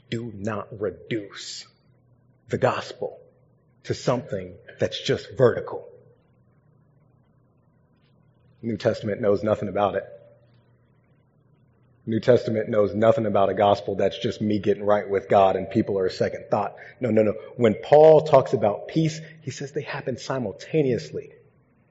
Do 0.09 0.33
not 0.35 0.81
reduce 0.81 1.67
the 2.49 2.57
gospel 2.57 3.19
to 3.83 3.93
something 3.93 4.55
that's 4.79 4.99
just 4.99 5.37
vertical. 5.37 5.87
New 8.63 8.77
Testament 8.77 9.21
knows 9.21 9.43
nothing 9.43 9.69
about 9.69 9.93
it. 9.93 10.09
New 12.05 12.19
Testament 12.19 12.67
knows 12.67 12.93
nothing 12.93 13.25
about 13.25 13.49
a 13.49 13.53
gospel 13.53 13.95
that's 13.95 14.17
just 14.17 14.41
me 14.41 14.59
getting 14.59 14.83
right 14.83 15.09
with 15.09 15.29
God 15.29 15.55
and 15.55 15.69
people 15.69 15.97
are 15.97 16.05
a 16.05 16.11
second 16.11 16.47
thought. 16.51 16.75
No, 16.99 17.09
no, 17.11 17.23
no. 17.23 17.33
When 17.55 17.75
Paul 17.75 18.21
talks 18.21 18.51
about 18.51 18.89
peace, 18.89 19.21
he 19.41 19.51
says 19.51 19.71
they 19.71 19.83
happen 19.83 20.17
simultaneously. 20.17 21.31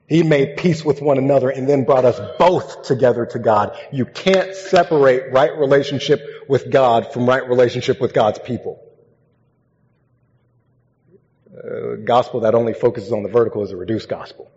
He 0.07 0.21
made 0.21 0.57
peace 0.57 0.85
with 0.85 1.01
one 1.01 1.17
another 1.17 1.49
and 1.49 1.67
then 1.67 1.85
brought 1.85 2.05
us 2.05 2.19
both 2.37 2.83
together 2.83 3.25
to 3.27 3.39
God. 3.39 3.75
You 3.91 4.05
can't 4.05 4.53
separate 4.53 5.31
right 5.31 5.57
relationship 5.57 6.21
with 6.47 6.69
God 6.69 7.11
from 7.11 7.25
right 7.25 7.47
relationship 7.47 7.99
with 7.99 8.13
God's 8.13 8.37
people. 8.37 8.83
Uh, 11.57 11.95
gospel 12.03 12.41
that 12.41 12.53
only 12.53 12.73
focuses 12.73 13.11
on 13.11 13.23
the 13.23 13.29
vertical 13.29 13.63
is 13.63 13.71
a 13.71 13.77
reduced 13.77 14.09
gospel. 14.09 14.51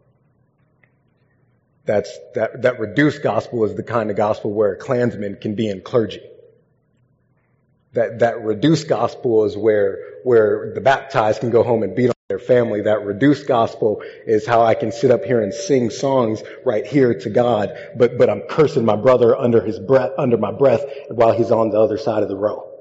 That's, 1.87 2.19
that, 2.35 2.63
that 2.63 2.81
reduced 2.81 3.23
gospel 3.23 3.65
is 3.65 3.75
the 3.77 3.83
kind 3.85 4.11
of 4.11 4.17
gospel 4.17 4.53
where 4.53 4.73
a 4.73 4.77
Klansman 4.77 5.37
can 5.37 5.55
be 5.55 5.69
in 5.69 5.81
clergy. 5.81 6.21
That, 7.93 8.19
that 8.19 8.43
reduced 8.43 8.89
gospel 8.89 9.45
is 9.45 9.57
where, 9.57 9.99
where 10.25 10.73
the 10.75 10.81
baptized 10.81 11.41
can 11.41 11.51
go 11.51 11.63
home 11.63 11.85
and 11.85 11.95
beat 11.95 12.09
on 12.09 12.15
their 12.29 12.41
family. 12.41 12.83
That 12.83 13.07
reduced 13.07 13.47
gospel 13.47 14.03
is 14.27 14.45
how 14.45 14.63
I 14.63 14.75
can 14.75 14.91
sit 14.91 15.13
up 15.13 15.25
here 15.25 15.41
and 15.41 15.55
sing 15.55 15.91
songs 15.91 16.43
right 16.65 16.85
here 16.85 17.19
to 17.21 17.31
God, 17.31 17.73
but, 17.97 18.19
but 18.19 18.29
I'm 18.29 18.43
cursing 18.43 18.85
my 18.85 18.97
brother 18.97 19.37
under 19.37 19.63
his 19.63 19.79
breath, 19.79 20.11
under 20.19 20.37
my 20.37 20.51
breath 20.51 20.85
while 21.09 21.33
he's 21.33 21.53
on 21.53 21.71
the 21.71 21.81
other 21.81 21.97
side 21.97 22.25
of 22.25 22.29
the 22.29 22.37
row. 22.37 22.76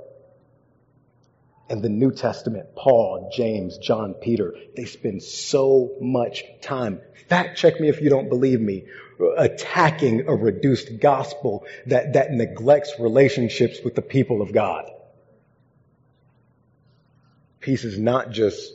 And 1.68 1.82
the 1.82 1.90
New 1.90 2.12
Testament, 2.12 2.76
Paul, 2.76 3.32
James, 3.36 3.78
John, 3.80 4.14
Peter, 4.14 4.54
they 4.76 4.86
spend 4.86 5.24
so 5.24 5.96
much 6.00 6.44
time 6.62 7.02
fact 7.28 7.58
check 7.58 7.80
me 7.80 7.90
if 7.90 8.02
you 8.02 8.10
don't 8.10 8.30
believe 8.30 8.62
me, 8.62 8.86
attacking 9.38 10.28
a 10.28 10.36
reduced 10.36 11.00
gospel 11.00 11.66
that, 11.88 12.14
that 12.14 12.32
neglects 12.32 12.94
relationships 13.00 13.80
with 13.84 13.96
the 13.96 14.02
people 14.02 14.42
of 14.42 14.54
God. 14.54 14.90
Peace 17.60 17.84
is 17.84 17.98
not 17.98 18.30
just 18.30 18.74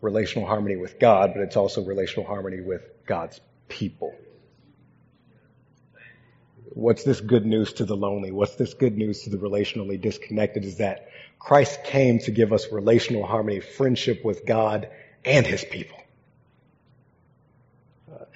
relational 0.00 0.46
harmony 0.46 0.76
with 0.76 1.00
God, 1.00 1.32
but 1.34 1.42
it's 1.42 1.56
also 1.56 1.82
relational 1.82 2.26
harmony 2.26 2.60
with 2.60 2.82
God's 3.06 3.40
people. 3.68 4.14
What's 6.74 7.02
this 7.04 7.20
good 7.20 7.44
news 7.44 7.74
to 7.74 7.84
the 7.84 7.96
lonely? 7.96 8.30
What's 8.30 8.54
this 8.54 8.74
good 8.74 8.96
news 8.96 9.22
to 9.22 9.30
the 9.30 9.36
relationally 9.36 10.00
disconnected 10.00 10.64
is 10.64 10.78
that 10.78 11.08
Christ 11.42 11.82
came 11.82 12.20
to 12.20 12.30
give 12.30 12.52
us 12.52 12.70
relational 12.70 13.26
harmony, 13.26 13.58
friendship 13.58 14.24
with 14.24 14.46
God 14.46 14.88
and 15.24 15.44
his 15.44 15.64
people. 15.64 15.98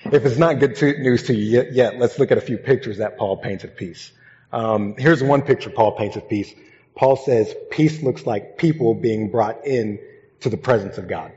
If 0.06 0.26
it's 0.26 0.38
not 0.38 0.58
good 0.58 0.76
news 0.80 1.22
to 1.24 1.34
you 1.34 1.44
yet, 1.44 1.72
yet, 1.72 1.98
let's 1.98 2.18
look 2.18 2.32
at 2.32 2.38
a 2.38 2.40
few 2.40 2.58
pictures 2.58 2.98
that 2.98 3.16
Paul 3.16 3.36
paints 3.36 3.62
of 3.62 3.76
peace. 3.76 4.10
Um, 4.52 4.96
here's 4.98 5.22
one 5.22 5.42
picture 5.42 5.70
Paul 5.70 5.92
paints 5.92 6.16
of 6.16 6.28
peace. 6.28 6.52
Paul 6.96 7.14
says 7.14 7.54
peace 7.70 8.02
looks 8.02 8.26
like 8.26 8.58
people 8.58 8.94
being 8.94 9.30
brought 9.30 9.64
in 9.64 10.00
to 10.40 10.50
the 10.50 10.56
presence 10.56 10.98
of 10.98 11.06
God. 11.06 11.32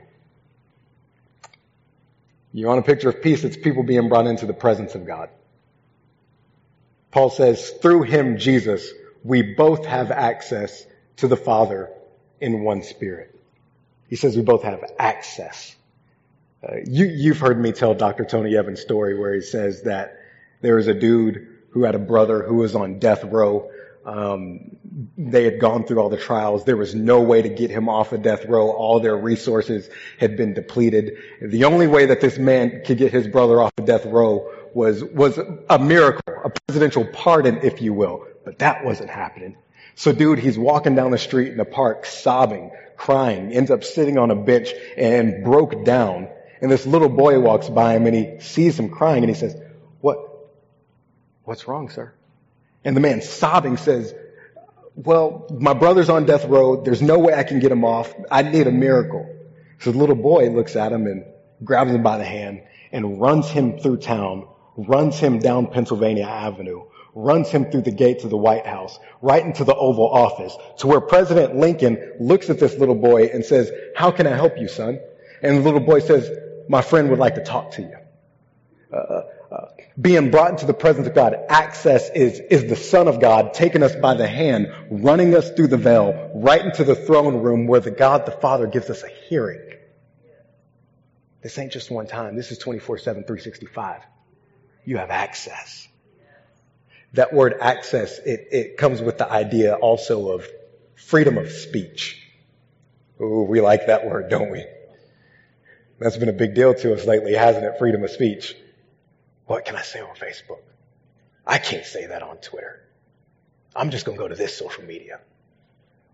You 2.52 2.66
want 2.66 2.80
a 2.80 2.82
picture 2.82 3.10
of 3.10 3.22
peace? 3.22 3.44
It's 3.44 3.56
people 3.56 3.84
being 3.84 4.08
brought 4.08 4.26
into 4.26 4.46
the 4.46 4.52
presence 4.52 4.96
of 4.96 5.06
God. 5.06 5.30
Paul 7.12 7.30
says, 7.30 7.70
through 7.70 8.02
him, 8.02 8.38
Jesus, 8.38 8.90
we 9.22 9.42
both 9.42 9.86
have 9.86 10.10
access 10.10 10.84
to 11.20 11.28
the 11.28 11.36
Father 11.36 11.90
in 12.40 12.62
one 12.62 12.82
spirit. 12.82 13.38
He 14.08 14.16
says 14.16 14.36
we 14.36 14.42
both 14.42 14.64
have 14.64 14.84
access. 14.98 15.74
Uh, 16.66 16.76
you, 16.84 17.06
you've 17.06 17.38
heard 17.38 17.58
me 17.58 17.72
tell 17.72 17.94
Dr. 17.94 18.24
Tony 18.24 18.56
Evans' 18.56 18.80
story 18.80 19.18
where 19.18 19.32
he 19.34 19.40
says 19.40 19.82
that 19.82 20.18
there 20.60 20.76
was 20.76 20.88
a 20.88 20.94
dude 20.94 21.46
who 21.70 21.84
had 21.84 21.94
a 21.94 21.98
brother 21.98 22.42
who 22.42 22.56
was 22.56 22.74
on 22.74 22.98
death 22.98 23.24
row. 23.24 23.70
Um, 24.04 24.76
they 25.16 25.44
had 25.44 25.60
gone 25.60 25.84
through 25.84 25.98
all 26.00 26.08
the 26.08 26.16
trials. 26.16 26.64
There 26.64 26.76
was 26.76 26.94
no 26.94 27.20
way 27.20 27.42
to 27.42 27.48
get 27.48 27.70
him 27.70 27.88
off 27.88 28.12
of 28.12 28.22
death 28.22 28.44
row. 28.46 28.70
All 28.70 29.00
their 29.00 29.16
resources 29.16 29.88
had 30.18 30.36
been 30.36 30.54
depleted. 30.54 31.16
The 31.40 31.64
only 31.64 31.86
way 31.86 32.06
that 32.06 32.20
this 32.20 32.38
man 32.38 32.82
could 32.84 32.98
get 32.98 33.12
his 33.12 33.28
brother 33.28 33.62
off 33.62 33.72
of 33.78 33.84
death 33.84 34.04
row 34.06 34.50
was, 34.74 35.04
was 35.04 35.38
a 35.38 35.78
miracle, 35.78 36.34
a 36.44 36.50
presidential 36.66 37.04
pardon, 37.04 37.58
if 37.62 37.80
you 37.80 37.94
will. 37.94 38.26
But 38.44 38.58
that 38.58 38.84
wasn't 38.84 39.10
happening. 39.10 39.56
So 40.00 40.12
dude, 40.12 40.38
he's 40.38 40.58
walking 40.58 40.94
down 40.94 41.10
the 41.10 41.18
street 41.18 41.48
in 41.48 41.58
the 41.58 41.66
park 41.66 42.06
sobbing, 42.06 42.70
crying, 42.96 43.52
ends 43.52 43.70
up 43.70 43.84
sitting 43.84 44.16
on 44.16 44.30
a 44.30 44.34
bench 44.34 44.72
and 44.96 45.44
broke 45.44 45.84
down. 45.84 46.26
And 46.62 46.70
this 46.70 46.86
little 46.86 47.10
boy 47.10 47.38
walks 47.38 47.68
by 47.68 47.96
him 47.96 48.06
and 48.06 48.16
he 48.16 48.40
sees 48.40 48.78
him 48.78 48.88
crying 48.88 49.22
and 49.22 49.28
he 49.28 49.38
says, 49.38 49.54
what, 50.00 50.16
what's 51.44 51.68
wrong, 51.68 51.90
sir? 51.90 52.14
And 52.82 52.96
the 52.96 53.02
man 53.02 53.20
sobbing 53.20 53.76
says, 53.76 54.14
well, 54.94 55.46
my 55.60 55.74
brother's 55.74 56.08
on 56.08 56.24
death 56.24 56.46
row. 56.46 56.82
There's 56.82 57.02
no 57.02 57.18
way 57.18 57.34
I 57.34 57.42
can 57.42 57.60
get 57.60 57.70
him 57.70 57.84
off. 57.84 58.10
I 58.30 58.40
need 58.40 58.68
a 58.68 58.72
miracle. 58.72 59.28
So 59.80 59.92
the 59.92 59.98
little 59.98 60.16
boy 60.16 60.48
looks 60.48 60.76
at 60.76 60.92
him 60.92 61.08
and 61.08 61.26
grabs 61.62 61.90
him 61.90 62.02
by 62.02 62.16
the 62.16 62.24
hand 62.24 62.62
and 62.90 63.20
runs 63.20 63.50
him 63.50 63.78
through 63.78 63.98
town, 63.98 64.48
runs 64.78 65.18
him 65.18 65.40
down 65.40 65.66
Pennsylvania 65.66 66.24
Avenue, 66.24 66.84
runs 67.14 67.48
him 67.48 67.70
through 67.70 67.82
the 67.82 67.90
gates 67.90 68.24
of 68.24 68.30
the 68.30 68.36
White 68.36 68.66
House, 68.66 68.98
right 69.20 69.44
into 69.44 69.64
the 69.64 69.74
Oval 69.74 70.08
Office, 70.08 70.56
to 70.78 70.86
where 70.86 71.00
President 71.00 71.56
Lincoln 71.56 72.12
looks 72.20 72.50
at 72.50 72.58
this 72.58 72.76
little 72.76 72.94
boy 72.94 73.26
and 73.26 73.44
says, 73.44 73.70
how 73.96 74.10
can 74.10 74.26
I 74.26 74.34
help 74.34 74.58
you, 74.58 74.68
son? 74.68 75.00
And 75.42 75.58
the 75.58 75.62
little 75.62 75.80
boy 75.80 76.00
says, 76.00 76.30
my 76.68 76.82
friend 76.82 77.10
would 77.10 77.18
like 77.18 77.34
to 77.34 77.44
talk 77.44 77.72
to 77.72 77.82
you. 77.82 77.96
Uh, 78.92 78.96
uh, 78.96 79.22
uh 79.52 79.66
being 80.00 80.30
brought 80.30 80.50
into 80.50 80.66
the 80.66 80.74
presence 80.74 81.06
of 81.06 81.14
God, 81.14 81.36
access 81.48 82.10
is, 82.10 82.40
is 82.40 82.68
the 82.68 82.76
Son 82.76 83.08
of 83.08 83.20
God 83.20 83.54
taking 83.54 83.82
us 83.82 83.94
by 83.94 84.14
the 84.14 84.26
hand, 84.26 84.72
running 84.90 85.34
us 85.34 85.50
through 85.50 85.68
the 85.68 85.76
veil, 85.76 86.30
right 86.34 86.64
into 86.64 86.84
the 86.84 86.94
throne 86.94 87.36
room 87.42 87.66
where 87.66 87.80
the 87.80 87.90
God 87.90 88.24
the 88.24 88.32
Father 88.32 88.66
gives 88.66 88.88
us 88.88 89.02
a 89.02 89.08
hearing. 89.08 89.60
This 91.42 91.58
ain't 91.58 91.72
just 91.72 91.90
one 91.90 92.06
time. 92.06 92.36
This 92.36 92.52
is 92.52 92.58
24-7, 92.58 93.02
365. 93.02 94.02
You 94.84 94.98
have 94.98 95.10
access 95.10 95.88
that 97.14 97.32
word 97.32 97.54
access, 97.60 98.18
it, 98.18 98.48
it 98.52 98.76
comes 98.76 99.00
with 99.00 99.18
the 99.18 99.30
idea 99.30 99.74
also 99.74 100.30
of 100.30 100.46
freedom 100.94 101.38
of 101.38 101.50
speech. 101.50 102.16
Ooh, 103.20 103.42
we 103.42 103.60
like 103.60 103.86
that 103.86 104.06
word, 104.06 104.30
don't 104.30 104.50
we? 104.50 104.64
That's 105.98 106.16
been 106.16 106.28
a 106.28 106.34
big 106.34 106.54
deal 106.54 106.74
to 106.74 106.94
us 106.94 107.04
lately, 107.04 107.34
hasn't 107.34 107.64
it? 107.64 107.78
Freedom 107.78 108.02
of 108.02 108.10
speech. 108.10 108.54
What 109.46 109.64
can 109.64 109.76
I 109.76 109.82
say 109.82 110.00
on 110.00 110.14
Facebook? 110.14 110.60
I 111.46 111.58
can't 111.58 111.84
say 111.84 112.06
that 112.06 112.22
on 112.22 112.38
Twitter. 112.38 112.80
I'm 113.74 113.90
just 113.90 114.06
going 114.06 114.16
to 114.16 114.22
go 114.22 114.28
to 114.28 114.34
this 114.34 114.56
social 114.56 114.84
media. 114.84 115.20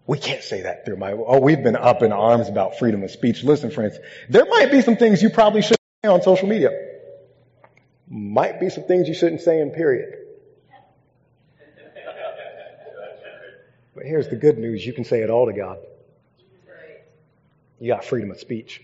We 0.06 0.18
can't 0.18 0.42
say 0.42 0.62
that 0.62 0.84
through 0.84 0.96
my, 0.96 1.12
oh, 1.12 1.40
we've 1.40 1.62
been 1.62 1.76
up 1.76 2.02
in 2.02 2.12
arms 2.12 2.48
about 2.48 2.78
freedom 2.78 3.02
of 3.02 3.10
speech. 3.10 3.44
Listen, 3.44 3.70
friends, 3.70 3.98
there 4.28 4.46
might 4.46 4.70
be 4.70 4.80
some 4.80 4.96
things 4.96 5.22
you 5.22 5.30
probably 5.30 5.62
shouldn't 5.62 5.80
say 6.04 6.10
on 6.10 6.22
social 6.22 6.48
media. 6.48 6.70
Might 8.08 8.60
be 8.60 8.70
some 8.70 8.84
things 8.84 9.08
you 9.08 9.14
shouldn't 9.14 9.40
say 9.40 9.60
in 9.60 9.70
period. 9.70 10.25
But 13.96 14.04
here's 14.04 14.28
the 14.28 14.36
good 14.36 14.58
news 14.58 14.84
you 14.84 14.92
can 14.92 15.04
say 15.04 15.22
it 15.22 15.30
all 15.30 15.46
to 15.46 15.54
God. 15.54 15.78
You 17.80 17.88
got 17.88 18.04
freedom 18.04 18.30
of 18.30 18.38
speech. 18.38 18.82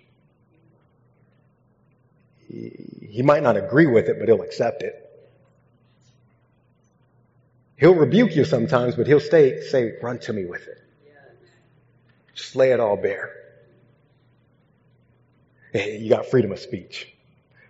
He, 2.48 2.72
he 3.10 3.22
might 3.22 3.42
not 3.42 3.56
agree 3.56 3.86
with 3.86 4.08
it, 4.08 4.18
but 4.18 4.28
he'll 4.28 4.42
accept 4.42 4.82
it. 4.82 4.98
He'll 7.76 7.94
rebuke 7.94 8.34
you 8.34 8.44
sometimes, 8.44 8.96
but 8.96 9.06
he'll 9.06 9.20
stay, 9.20 9.60
say, 9.60 9.92
run 10.02 10.18
to 10.20 10.32
me 10.32 10.46
with 10.46 10.66
it. 10.66 10.78
Just 12.34 12.56
lay 12.56 12.72
it 12.72 12.80
all 12.80 12.96
bare. 12.96 13.34
You 15.74 16.08
got 16.08 16.26
freedom 16.26 16.52
of 16.52 16.58
speech. 16.58 17.12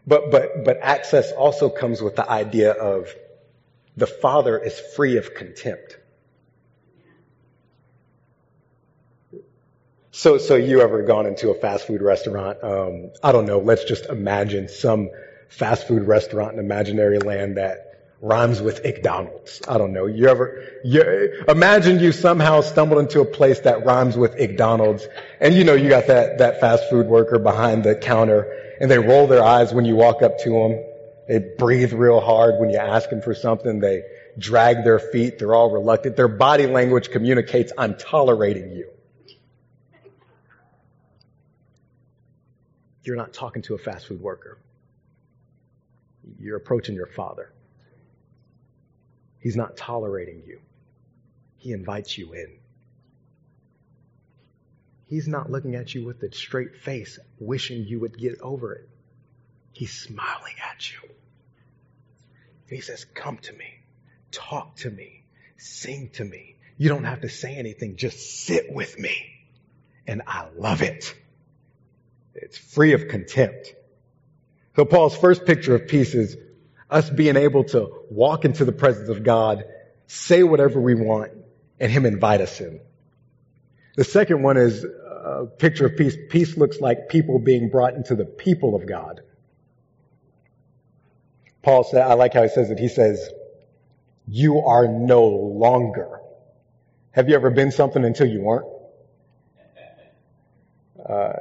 But, 0.06 0.30
but, 0.30 0.64
but 0.64 0.78
access 0.80 1.32
also 1.32 1.70
comes 1.70 2.02
with 2.02 2.16
the 2.16 2.28
idea 2.28 2.72
of 2.72 3.12
the 3.96 4.06
Father 4.06 4.58
is 4.58 4.78
free 4.94 5.16
of 5.16 5.34
contempt. 5.34 5.96
So, 10.14 10.36
so 10.36 10.56
you 10.56 10.82
ever 10.82 11.02
gone 11.04 11.24
into 11.24 11.48
a 11.48 11.54
fast 11.54 11.86
food 11.86 12.02
restaurant? 12.02 12.62
Um, 12.62 13.12
I 13.22 13.32
don't 13.32 13.46
know. 13.46 13.60
Let's 13.60 13.84
just 13.84 14.04
imagine 14.04 14.68
some 14.68 15.08
fast 15.48 15.88
food 15.88 16.06
restaurant 16.06 16.52
in 16.52 16.58
imaginary 16.58 17.18
land 17.18 17.56
that 17.56 18.10
rhymes 18.20 18.60
with 18.60 18.84
McDonald's. 18.84 19.62
I 19.66 19.78
don't 19.78 19.94
know. 19.94 20.04
You 20.04 20.28
ever, 20.28 20.68
you, 20.84 21.44
imagine 21.48 21.98
you 21.98 22.12
somehow 22.12 22.60
stumbled 22.60 23.00
into 23.00 23.22
a 23.22 23.24
place 23.24 23.60
that 23.60 23.86
rhymes 23.86 24.14
with 24.14 24.38
McDonald's 24.38 25.08
and 25.40 25.54
you 25.54 25.64
know 25.64 25.72
you 25.72 25.88
got 25.88 26.08
that, 26.08 26.36
that 26.38 26.60
fast 26.60 26.90
food 26.90 27.06
worker 27.06 27.38
behind 27.38 27.82
the 27.82 27.94
counter 27.94 28.74
and 28.82 28.90
they 28.90 28.98
roll 28.98 29.26
their 29.26 29.42
eyes 29.42 29.72
when 29.72 29.86
you 29.86 29.96
walk 29.96 30.20
up 30.20 30.38
to 30.40 30.50
them. 30.50 30.84
They 31.26 31.38
breathe 31.56 31.94
real 31.94 32.20
hard 32.20 32.60
when 32.60 32.68
you 32.68 32.76
ask 32.76 33.08
them 33.08 33.22
for 33.22 33.34
something. 33.34 33.80
They 33.80 34.02
drag 34.36 34.84
their 34.84 34.98
feet. 34.98 35.38
They're 35.38 35.54
all 35.54 35.70
reluctant. 35.70 36.16
Their 36.16 36.28
body 36.28 36.66
language 36.66 37.10
communicates, 37.10 37.72
I'm 37.78 37.96
tolerating 37.96 38.72
you. 38.72 38.91
You're 43.04 43.16
not 43.16 43.32
talking 43.32 43.62
to 43.62 43.74
a 43.74 43.78
fast 43.78 44.06
food 44.06 44.20
worker. 44.20 44.58
You're 46.38 46.56
approaching 46.56 46.94
your 46.94 47.06
father. 47.06 47.52
He's 49.40 49.56
not 49.56 49.76
tolerating 49.76 50.42
you. 50.46 50.60
He 51.58 51.72
invites 51.72 52.16
you 52.16 52.32
in. 52.32 52.58
He's 55.06 55.28
not 55.28 55.50
looking 55.50 55.74
at 55.74 55.94
you 55.94 56.04
with 56.04 56.22
a 56.22 56.32
straight 56.32 56.76
face, 56.76 57.18
wishing 57.38 57.84
you 57.84 58.00
would 58.00 58.16
get 58.16 58.40
over 58.40 58.72
it. 58.72 58.88
He's 59.72 59.92
smiling 59.92 60.54
at 60.70 60.90
you. 60.90 61.08
He 62.68 62.80
says, 62.80 63.04
Come 63.04 63.38
to 63.38 63.52
me, 63.52 63.80
talk 64.30 64.76
to 64.76 64.90
me, 64.90 65.24
sing 65.58 66.10
to 66.14 66.24
me. 66.24 66.56
You 66.78 66.88
don't 66.88 67.04
have 67.04 67.20
to 67.22 67.28
say 67.28 67.54
anything, 67.56 67.96
just 67.96 68.44
sit 68.44 68.72
with 68.72 68.98
me. 68.98 69.14
And 70.06 70.22
I 70.26 70.46
love 70.56 70.82
it. 70.82 71.14
It's 72.34 72.56
free 72.56 72.92
of 72.92 73.08
contempt. 73.08 73.74
So 74.76 74.84
Paul's 74.84 75.16
first 75.16 75.44
picture 75.44 75.74
of 75.74 75.88
peace 75.88 76.14
is 76.14 76.36
us 76.90 77.08
being 77.10 77.36
able 77.36 77.64
to 77.64 77.90
walk 78.10 78.44
into 78.44 78.64
the 78.64 78.72
presence 78.72 79.08
of 79.08 79.22
God, 79.22 79.64
say 80.06 80.42
whatever 80.42 80.80
we 80.80 80.94
want, 80.94 81.32
and 81.80 81.90
Him 81.90 82.06
invite 82.06 82.40
us 82.40 82.60
in. 82.60 82.80
The 83.96 84.04
second 84.04 84.42
one 84.42 84.56
is 84.56 84.84
a 84.84 85.46
picture 85.46 85.86
of 85.86 85.96
peace. 85.96 86.16
Peace 86.30 86.56
looks 86.56 86.80
like 86.80 87.08
people 87.08 87.38
being 87.38 87.68
brought 87.68 87.94
into 87.94 88.14
the 88.14 88.24
people 88.24 88.74
of 88.74 88.86
God. 88.86 89.20
Paul 91.62 91.84
said, 91.84 92.02
I 92.02 92.14
like 92.14 92.34
how 92.34 92.42
he 92.42 92.48
says 92.48 92.70
it. 92.70 92.78
He 92.78 92.88
says, 92.88 93.30
you 94.26 94.60
are 94.60 94.88
no 94.88 95.26
longer. 95.26 96.20
Have 97.12 97.28
you 97.28 97.34
ever 97.34 97.50
been 97.50 97.70
something 97.70 98.04
until 98.04 98.26
you 98.26 98.40
weren't? 98.40 98.66
Uh, 101.06 101.32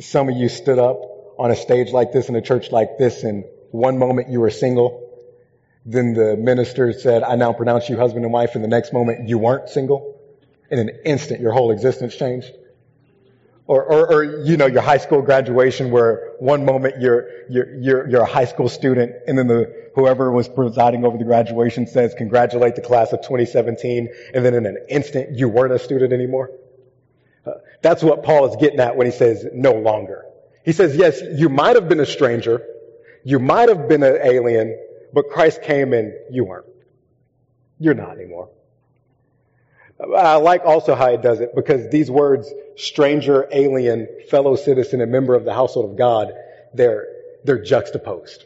some 0.00 0.28
of 0.28 0.36
you 0.36 0.48
stood 0.48 0.78
up 0.78 1.00
on 1.38 1.50
a 1.50 1.56
stage 1.56 1.92
like 1.92 2.12
this 2.12 2.28
in 2.28 2.36
a 2.36 2.42
church 2.42 2.70
like 2.72 2.98
this 2.98 3.22
and 3.22 3.44
one 3.70 3.98
moment 3.98 4.28
you 4.28 4.40
were 4.40 4.50
single. 4.50 5.02
Then 5.84 6.14
the 6.14 6.36
minister 6.36 6.92
said, 6.92 7.22
I 7.22 7.36
now 7.36 7.52
pronounce 7.52 7.88
you 7.88 7.96
husband 7.96 8.24
and 8.24 8.32
wife. 8.32 8.54
And 8.54 8.64
the 8.64 8.68
next 8.68 8.92
moment 8.92 9.28
you 9.28 9.38
weren't 9.38 9.68
single. 9.68 10.18
In 10.70 10.78
an 10.78 10.90
instant, 11.04 11.40
your 11.40 11.52
whole 11.52 11.70
existence 11.70 12.16
changed. 12.16 12.50
Or, 13.68 13.84
or, 13.84 14.12
or, 14.12 14.44
you 14.44 14.56
know, 14.56 14.66
your 14.66 14.82
high 14.82 14.98
school 14.98 15.22
graduation 15.22 15.90
where 15.90 16.34
one 16.38 16.64
moment 16.64 17.00
you're, 17.00 17.28
you're, 17.48 17.74
you're, 17.74 18.08
you're 18.08 18.22
a 18.22 18.26
high 18.26 18.44
school 18.44 18.68
student 18.68 19.12
and 19.26 19.36
then 19.36 19.48
the, 19.48 19.90
whoever 19.96 20.30
was 20.30 20.48
presiding 20.48 21.04
over 21.04 21.18
the 21.18 21.24
graduation 21.24 21.86
says, 21.86 22.14
congratulate 22.16 22.76
the 22.76 22.82
class 22.82 23.12
of 23.12 23.22
2017. 23.22 24.08
And 24.34 24.44
then 24.44 24.54
in 24.54 24.66
an 24.66 24.78
instant, 24.88 25.36
you 25.36 25.48
weren't 25.48 25.72
a 25.72 25.78
student 25.78 26.12
anymore. 26.12 26.50
That's 27.82 28.02
what 28.02 28.22
Paul 28.22 28.48
is 28.48 28.56
getting 28.56 28.80
at 28.80 28.96
when 28.96 29.06
he 29.06 29.12
says 29.12 29.46
no 29.52 29.72
longer. 29.72 30.24
He 30.64 30.72
says, 30.72 30.96
yes, 30.96 31.20
you 31.36 31.48
might 31.48 31.76
have 31.76 31.88
been 31.88 32.00
a 32.00 32.06
stranger. 32.06 32.66
You 33.24 33.38
might 33.38 33.68
have 33.68 33.88
been 33.88 34.02
an 34.02 34.18
alien, 34.22 34.78
but 35.12 35.30
Christ 35.30 35.62
came 35.62 35.92
and 35.92 36.12
you 36.30 36.44
weren't. 36.44 36.66
You're 37.78 37.94
not 37.94 38.18
anymore. 38.18 38.50
I 40.16 40.36
like 40.36 40.62
also 40.64 40.94
how 40.94 41.10
he 41.10 41.16
does 41.16 41.40
it 41.40 41.54
because 41.54 41.88
these 41.90 42.10
words, 42.10 42.52
stranger, 42.76 43.48
alien, 43.50 44.08
fellow 44.28 44.56
citizen, 44.56 45.00
and 45.00 45.10
member 45.10 45.34
of 45.34 45.44
the 45.44 45.54
household 45.54 45.90
of 45.90 45.96
God, 45.96 46.32
they're, 46.74 47.06
they're 47.44 47.62
juxtaposed. 47.62 48.44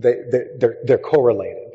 They, 0.00 0.14
they're, 0.30 0.78
they're 0.84 0.98
correlated. 0.98 1.72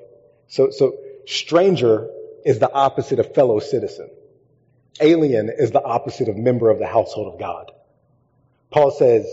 So, 0.47 0.69
so 0.71 0.97
stranger 1.25 2.09
is 2.45 2.59
the 2.59 2.71
opposite 2.71 3.19
of 3.19 3.33
fellow 3.33 3.59
citizen. 3.59 4.09
Alien 4.99 5.49
is 5.49 5.71
the 5.71 5.83
opposite 5.83 6.29
of 6.29 6.37
member 6.37 6.69
of 6.69 6.79
the 6.79 6.87
household 6.87 7.33
of 7.33 7.39
God. 7.39 7.71
Paul 8.69 8.91
says, 8.91 9.25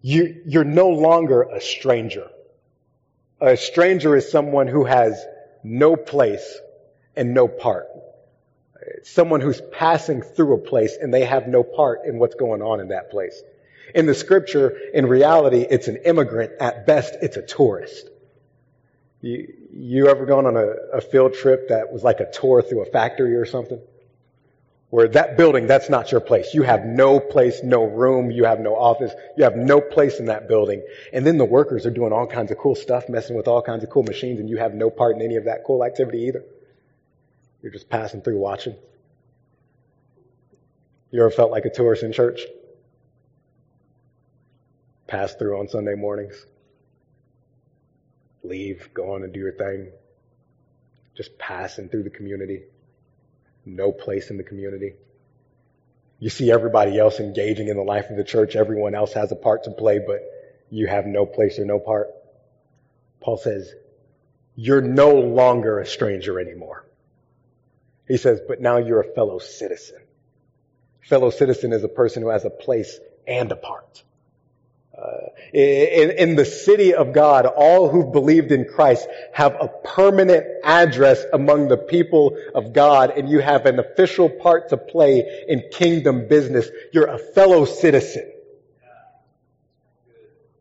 you, 0.00 0.42
you're 0.46 0.64
no 0.64 0.90
longer 0.90 1.42
a 1.42 1.60
stranger. 1.60 2.28
A 3.40 3.56
stranger 3.56 4.16
is 4.16 4.30
someone 4.30 4.66
who 4.66 4.84
has 4.84 5.24
no 5.62 5.96
place 5.96 6.58
and 7.16 7.34
no 7.34 7.48
part. 7.48 7.88
It's 8.80 9.10
someone 9.10 9.40
who's 9.40 9.60
passing 9.72 10.22
through 10.22 10.54
a 10.54 10.58
place 10.58 10.96
and 11.00 11.12
they 11.12 11.24
have 11.24 11.46
no 11.46 11.62
part 11.62 12.04
in 12.06 12.18
what's 12.18 12.36
going 12.36 12.62
on 12.62 12.80
in 12.80 12.88
that 12.88 13.10
place. 13.10 13.42
In 13.94 14.06
the 14.06 14.14
scripture, 14.14 14.76
in 14.92 15.06
reality, 15.06 15.66
it's 15.68 15.88
an 15.88 15.96
immigrant. 16.04 16.52
At 16.60 16.86
best, 16.86 17.14
it's 17.22 17.36
a 17.36 17.42
tourist. 17.42 18.08
You, 19.20 19.52
you 19.72 20.08
ever 20.08 20.26
gone 20.26 20.46
on 20.46 20.56
a, 20.56 20.98
a 20.98 21.00
field 21.00 21.34
trip 21.34 21.68
that 21.68 21.92
was 21.92 22.04
like 22.04 22.20
a 22.20 22.30
tour 22.30 22.62
through 22.62 22.82
a 22.82 22.86
factory 22.86 23.34
or 23.34 23.46
something? 23.46 23.80
Where 24.90 25.08
that 25.08 25.36
building, 25.36 25.66
that's 25.66 25.90
not 25.90 26.10
your 26.10 26.22
place. 26.22 26.54
You 26.54 26.62
have 26.62 26.86
no 26.86 27.20
place, 27.20 27.60
no 27.62 27.84
room, 27.84 28.30
you 28.30 28.44
have 28.44 28.58
no 28.58 28.74
office, 28.74 29.12
you 29.36 29.44
have 29.44 29.54
no 29.54 29.82
place 29.82 30.18
in 30.18 30.26
that 30.26 30.48
building. 30.48 30.82
And 31.12 31.26
then 31.26 31.36
the 31.36 31.44
workers 31.44 31.84
are 31.84 31.90
doing 31.90 32.12
all 32.12 32.26
kinds 32.26 32.50
of 32.50 32.56
cool 32.56 32.74
stuff, 32.74 33.06
messing 33.08 33.36
with 33.36 33.48
all 33.48 33.60
kinds 33.60 33.84
of 33.84 33.90
cool 33.90 34.02
machines, 34.02 34.40
and 34.40 34.48
you 34.48 34.56
have 34.56 34.72
no 34.72 34.88
part 34.88 35.16
in 35.16 35.22
any 35.22 35.36
of 35.36 35.44
that 35.44 35.64
cool 35.66 35.84
activity 35.84 36.20
either. 36.28 36.42
You're 37.62 37.72
just 37.72 37.90
passing 37.90 38.22
through 38.22 38.38
watching. 38.38 38.76
You 41.10 41.20
ever 41.20 41.30
felt 41.30 41.50
like 41.50 41.66
a 41.66 41.70
tourist 41.70 42.02
in 42.02 42.12
church? 42.12 42.40
Pass 45.06 45.34
through 45.34 45.58
on 45.58 45.68
Sunday 45.68 45.96
mornings. 45.96 46.46
Leave, 48.42 48.88
go 48.94 49.14
on 49.14 49.22
and 49.22 49.32
do 49.32 49.40
your 49.40 49.52
thing. 49.52 49.88
Just 51.14 51.36
passing 51.38 51.88
through 51.90 52.04
the 52.04 52.10
community. 52.10 52.62
No 53.68 53.92
place 53.92 54.30
in 54.30 54.36
the 54.36 54.42
community. 54.42 54.94
You 56.18 56.30
see 56.30 56.50
everybody 56.50 56.98
else 56.98 57.20
engaging 57.20 57.68
in 57.68 57.76
the 57.76 57.82
life 57.82 58.10
of 58.10 58.16
the 58.16 58.24
church. 58.24 58.56
Everyone 58.56 58.94
else 58.94 59.12
has 59.12 59.30
a 59.30 59.36
part 59.36 59.64
to 59.64 59.70
play, 59.70 60.00
but 60.04 60.20
you 60.70 60.86
have 60.86 61.06
no 61.06 61.26
place 61.26 61.58
or 61.58 61.64
no 61.64 61.78
part. 61.78 62.08
Paul 63.20 63.36
says, 63.36 63.72
you're 64.54 64.80
no 64.80 65.14
longer 65.14 65.78
a 65.78 65.86
stranger 65.86 66.40
anymore. 66.40 66.84
He 68.08 68.16
says, 68.16 68.40
but 68.46 68.60
now 68.60 68.78
you're 68.78 69.00
a 69.00 69.14
fellow 69.14 69.38
citizen. 69.38 70.00
Fellow 71.02 71.30
citizen 71.30 71.72
is 71.72 71.84
a 71.84 71.88
person 71.88 72.22
who 72.22 72.30
has 72.30 72.44
a 72.44 72.50
place 72.50 72.98
and 73.26 73.52
a 73.52 73.56
part. 73.56 74.02
Uh, 74.98 75.28
in, 75.52 76.10
in, 76.10 76.34
the 76.34 76.44
city 76.44 76.92
of 76.92 77.12
God, 77.12 77.46
all 77.46 77.88
who've 77.88 78.12
believed 78.12 78.50
in 78.50 78.64
Christ 78.64 79.06
have 79.32 79.54
a 79.54 79.68
permanent 79.84 80.44
address 80.64 81.24
among 81.32 81.68
the 81.68 81.76
people 81.76 82.36
of 82.52 82.72
God, 82.72 83.12
and 83.16 83.30
you 83.30 83.38
have 83.38 83.66
an 83.66 83.78
official 83.78 84.28
part 84.28 84.70
to 84.70 84.76
play 84.76 85.44
in 85.46 85.62
kingdom 85.70 86.26
business. 86.26 86.68
You're 86.92 87.06
a 87.06 87.18
fellow 87.18 87.64
citizen. 87.64 88.28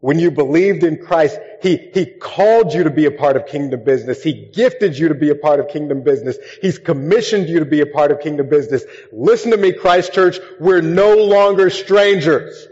When 0.01 0.19
you 0.19 0.29
believed 0.29 0.83
in 0.83 1.03
Christ, 1.03 1.39
He, 1.63 1.89
He 1.91 2.05
called 2.05 2.75
you 2.75 2.83
to 2.83 2.91
be 2.91 3.05
a 3.05 3.11
part 3.11 3.37
of 3.37 3.47
kingdom 3.47 3.83
business. 3.83 4.21
He 4.21 4.51
gifted 4.53 4.99
you 4.99 5.07
to 5.07 5.15
be 5.15 5.31
a 5.31 5.35
part 5.35 5.59
of 5.59 5.69
kingdom 5.69 6.03
business. 6.03 6.37
He's 6.61 6.77
commissioned 6.77 7.49
you 7.49 7.59
to 7.59 7.65
be 7.65 7.81
a 7.81 7.87
part 7.87 8.11
of 8.11 8.19
kingdom 8.19 8.49
business. 8.49 8.83
Listen 9.11 9.49
to 9.49 9.57
me, 9.57 9.73
Christ 9.73 10.13
Church. 10.13 10.37
We're 10.59 10.81
no 10.81 11.15
longer 11.15 11.71
strangers. 11.71 12.66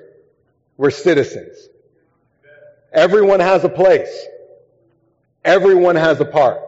We're 0.78 0.92
citizens. 0.92 1.58
Everyone 2.92 3.40
has 3.40 3.64
a 3.64 3.70
place. 3.70 4.26
Everyone 5.44 5.96
has 5.96 6.20
a 6.20 6.26
part. 6.26 6.62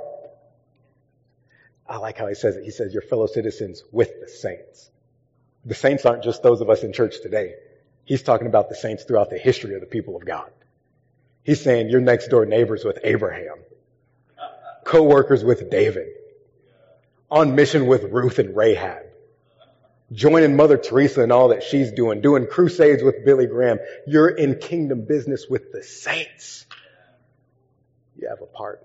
I 1.88 1.98
like 1.98 2.18
how 2.18 2.28
he 2.28 2.36
says 2.36 2.58
it. 2.58 2.64
He 2.64 2.72
says, 2.72 2.94
your 2.94 3.02
fellow 3.02 3.28
citizens 3.28 3.84
with 3.92 4.20
the 4.20 4.28
saints. 4.28 4.90
The 5.66 5.74
saints 5.74 6.06
aren't 6.06 6.24
just 6.24 6.44
those 6.44 6.62
of 6.62 6.70
us 6.70 6.84
in 6.84 6.94
church 6.94 7.22
today. 7.22 7.56
He's 8.06 8.24
talking 8.24 8.48
about 8.48 8.70
the 8.70 8.76
saints 8.76 9.04
throughout 9.04 9.30
the 9.30 9.38
history 9.38 9.76
of 9.76 9.82
the 9.82 9.88
people 9.88 10.16
of 10.16 10.26
God. 10.26 10.52
He's 11.44 11.62
saying 11.62 11.90
you're 11.90 12.02
next 12.02 12.28
door 12.28 12.46
neighbors 12.46 12.84
with 12.84 13.00
Abraham, 13.04 13.58
co-workers 14.84 15.44
with 15.44 15.70
David, 15.70 16.10
on 17.32 17.56
mission 17.56 17.88
with 17.88 18.04
Ruth 18.04 18.40
and 18.40 18.56
Rahab, 18.56 19.04
joining 20.12 20.56
Mother 20.56 20.78
Teresa 20.78 21.22
and 21.22 21.32
all 21.32 21.50
that 21.50 21.64
she's 21.64 21.92
doing, 21.92 22.22
doing 22.22 22.48
crusades 22.48 23.04
with 23.04 23.26
Billy 23.26 23.46
Graham. 23.46 23.80
You're 24.06 24.30
in 24.30 24.60
kingdom 24.60 25.06
business 25.06 25.48
with 25.50 25.72
the 25.72 25.84
saints. 25.84 26.66
You 28.18 28.30
have 28.30 28.42
a 28.42 28.46
part. 28.46 28.84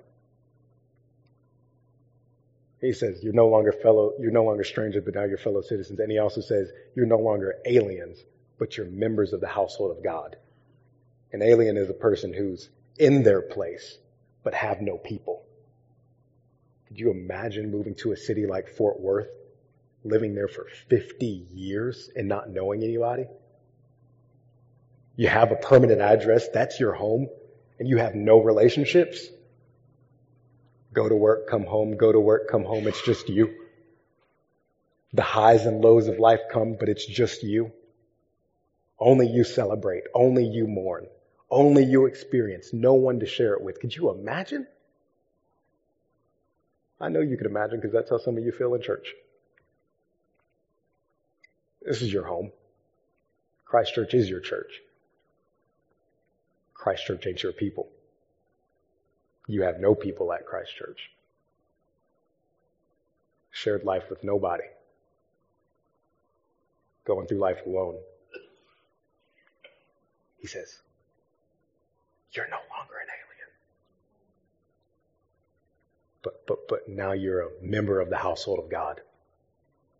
He 2.80 2.92
says, 2.92 3.22
you're 3.22 3.32
no 3.32 3.46
longer 3.46 3.70
fellow, 3.70 4.14
you're 4.18 4.32
no 4.32 4.42
longer 4.42 4.64
strangers, 4.64 5.04
but 5.04 5.14
now 5.14 5.22
you're 5.22 5.38
fellow 5.38 5.62
citizens. 5.62 6.00
And 6.00 6.10
he 6.10 6.18
also 6.18 6.40
says, 6.40 6.70
you're 6.96 7.06
no 7.06 7.18
longer 7.18 7.54
aliens, 7.64 8.18
but 8.58 8.76
you're 8.76 8.86
members 8.86 9.32
of 9.32 9.40
the 9.40 9.46
household 9.46 9.96
of 9.96 10.02
God. 10.02 10.36
An 11.32 11.42
alien 11.42 11.76
is 11.76 11.88
a 11.88 11.94
person 11.94 12.32
who's 12.32 12.68
in 12.98 13.22
their 13.22 13.40
place, 13.40 13.96
but 14.42 14.52
have 14.54 14.80
no 14.80 14.98
people. 14.98 15.44
Could 16.88 16.98
you 16.98 17.12
imagine 17.12 17.70
moving 17.70 17.94
to 17.96 18.10
a 18.10 18.16
city 18.16 18.46
like 18.46 18.68
Fort 18.68 19.00
Worth, 19.00 19.28
living 20.04 20.34
there 20.34 20.48
for 20.48 20.66
50 20.88 21.46
years 21.52 22.10
and 22.14 22.28
not 22.28 22.50
knowing 22.50 22.82
anybody? 22.82 23.26
You 25.16 25.28
have 25.28 25.52
a 25.52 25.56
permanent 25.56 26.00
address, 26.00 26.48
that's 26.48 26.80
your 26.80 26.92
home, 26.92 27.28
and 27.78 27.88
you 27.88 27.98
have 27.98 28.14
no 28.14 28.42
relationships? 28.42 29.26
Go 30.92 31.08
to 31.08 31.14
work, 31.14 31.48
come 31.48 31.64
home, 31.64 31.96
go 31.96 32.12
to 32.12 32.20
work, 32.20 32.48
come 32.50 32.64
home, 32.64 32.86
it's 32.86 33.02
just 33.02 33.28
you. 33.28 33.54
The 35.12 35.22
highs 35.22 35.66
and 35.66 35.82
lows 35.82 36.08
of 36.08 36.18
life 36.18 36.40
come, 36.50 36.76
but 36.78 36.88
it's 36.88 37.04
just 37.04 37.42
you. 37.42 37.72
Only 38.98 39.26
you 39.26 39.44
celebrate. 39.44 40.04
Only 40.14 40.44
you 40.44 40.66
mourn. 40.66 41.06
Only 41.50 41.84
you 41.84 42.06
experience. 42.06 42.72
No 42.72 42.94
one 42.94 43.20
to 43.20 43.26
share 43.26 43.54
it 43.54 43.62
with. 43.62 43.80
Could 43.80 43.94
you 43.94 44.10
imagine? 44.10 44.66
I 47.00 47.08
know 47.08 47.20
you 47.20 47.36
could 47.36 47.46
imagine 47.46 47.78
because 47.78 47.92
that's 47.92 48.10
how 48.10 48.18
some 48.18 48.38
of 48.38 48.44
you 48.44 48.52
feel 48.52 48.74
in 48.74 48.80
church. 48.80 49.12
This 51.84 52.02
is 52.02 52.12
your 52.12 52.24
home. 52.24 52.52
Christ 53.64 53.94
Church 53.94 54.14
is 54.14 54.28
your 54.28 54.40
church. 54.40 54.80
Christ 56.74 57.06
Church 57.06 57.26
ain't 57.26 57.42
your 57.42 57.52
people. 57.52 57.88
You 59.48 59.62
have 59.62 59.80
no 59.80 59.94
people 59.94 60.32
at 60.32 60.46
Christ 60.46 60.74
Church. 60.76 61.10
Shared 63.50 63.84
life 63.84 64.04
with 64.08 64.22
nobody. 64.22 64.64
Going 67.04 67.26
through 67.26 67.38
life 67.38 67.58
alone. 67.66 67.96
He 70.38 70.46
says, 70.46 70.80
You're 72.32 72.48
no 72.48 72.56
longer 72.76 72.94
an 73.00 73.08
alien. 73.08 73.50
But, 76.22 76.46
but, 76.46 76.68
but 76.68 76.88
now 76.88 77.12
you're 77.12 77.42
a 77.42 77.50
member 77.60 78.00
of 78.00 78.10
the 78.10 78.16
household 78.16 78.60
of 78.60 78.70
God. 78.70 79.00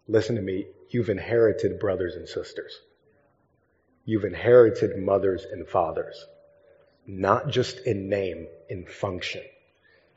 Listen 0.08 0.36
to 0.36 0.42
me. 0.42 0.66
You've 0.90 1.08
inherited 1.08 1.78
brothers 1.78 2.16
and 2.16 2.28
sisters. 2.28 2.78
You've 4.04 4.24
inherited 4.24 4.98
mothers 4.98 5.44
and 5.50 5.66
fathers. 5.66 6.26
Not 7.06 7.48
just 7.48 7.78
in 7.80 8.08
name, 8.08 8.46
in 8.68 8.86
function. 8.86 9.42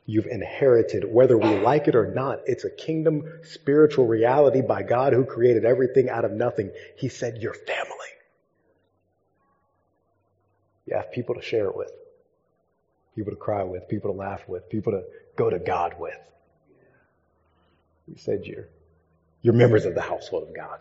You've 0.08 0.26
inherited, 0.26 1.04
whether 1.04 1.36
we 1.36 1.58
like 1.58 1.88
it 1.88 1.96
or 1.96 2.14
not, 2.14 2.40
it's 2.46 2.64
a 2.64 2.70
kingdom 2.70 3.24
spiritual 3.42 4.06
reality 4.06 4.60
by 4.60 4.84
God 4.84 5.12
who 5.12 5.24
created 5.24 5.64
everything 5.64 6.08
out 6.08 6.24
of 6.24 6.30
nothing. 6.30 6.70
He 6.96 7.08
said, 7.08 7.38
your 7.38 7.54
family. 7.54 7.90
You 10.86 10.94
have 10.94 11.10
people 11.10 11.34
to 11.34 11.42
share 11.42 11.66
it 11.66 11.76
with, 11.76 11.90
people 13.16 13.32
to 13.32 13.36
cry 13.36 13.64
with, 13.64 13.88
people 13.88 14.12
to 14.12 14.16
laugh 14.16 14.48
with, 14.48 14.68
people 14.70 14.92
to 14.92 15.02
go 15.36 15.50
to 15.50 15.58
God 15.58 15.96
with. 15.98 16.18
He 18.06 18.16
said 18.16 18.44
you're, 18.44 18.68
you're 19.46 19.54
members 19.54 19.84
of 19.84 19.94
the 19.94 20.00
household 20.00 20.48
of 20.48 20.56
God. 20.56 20.80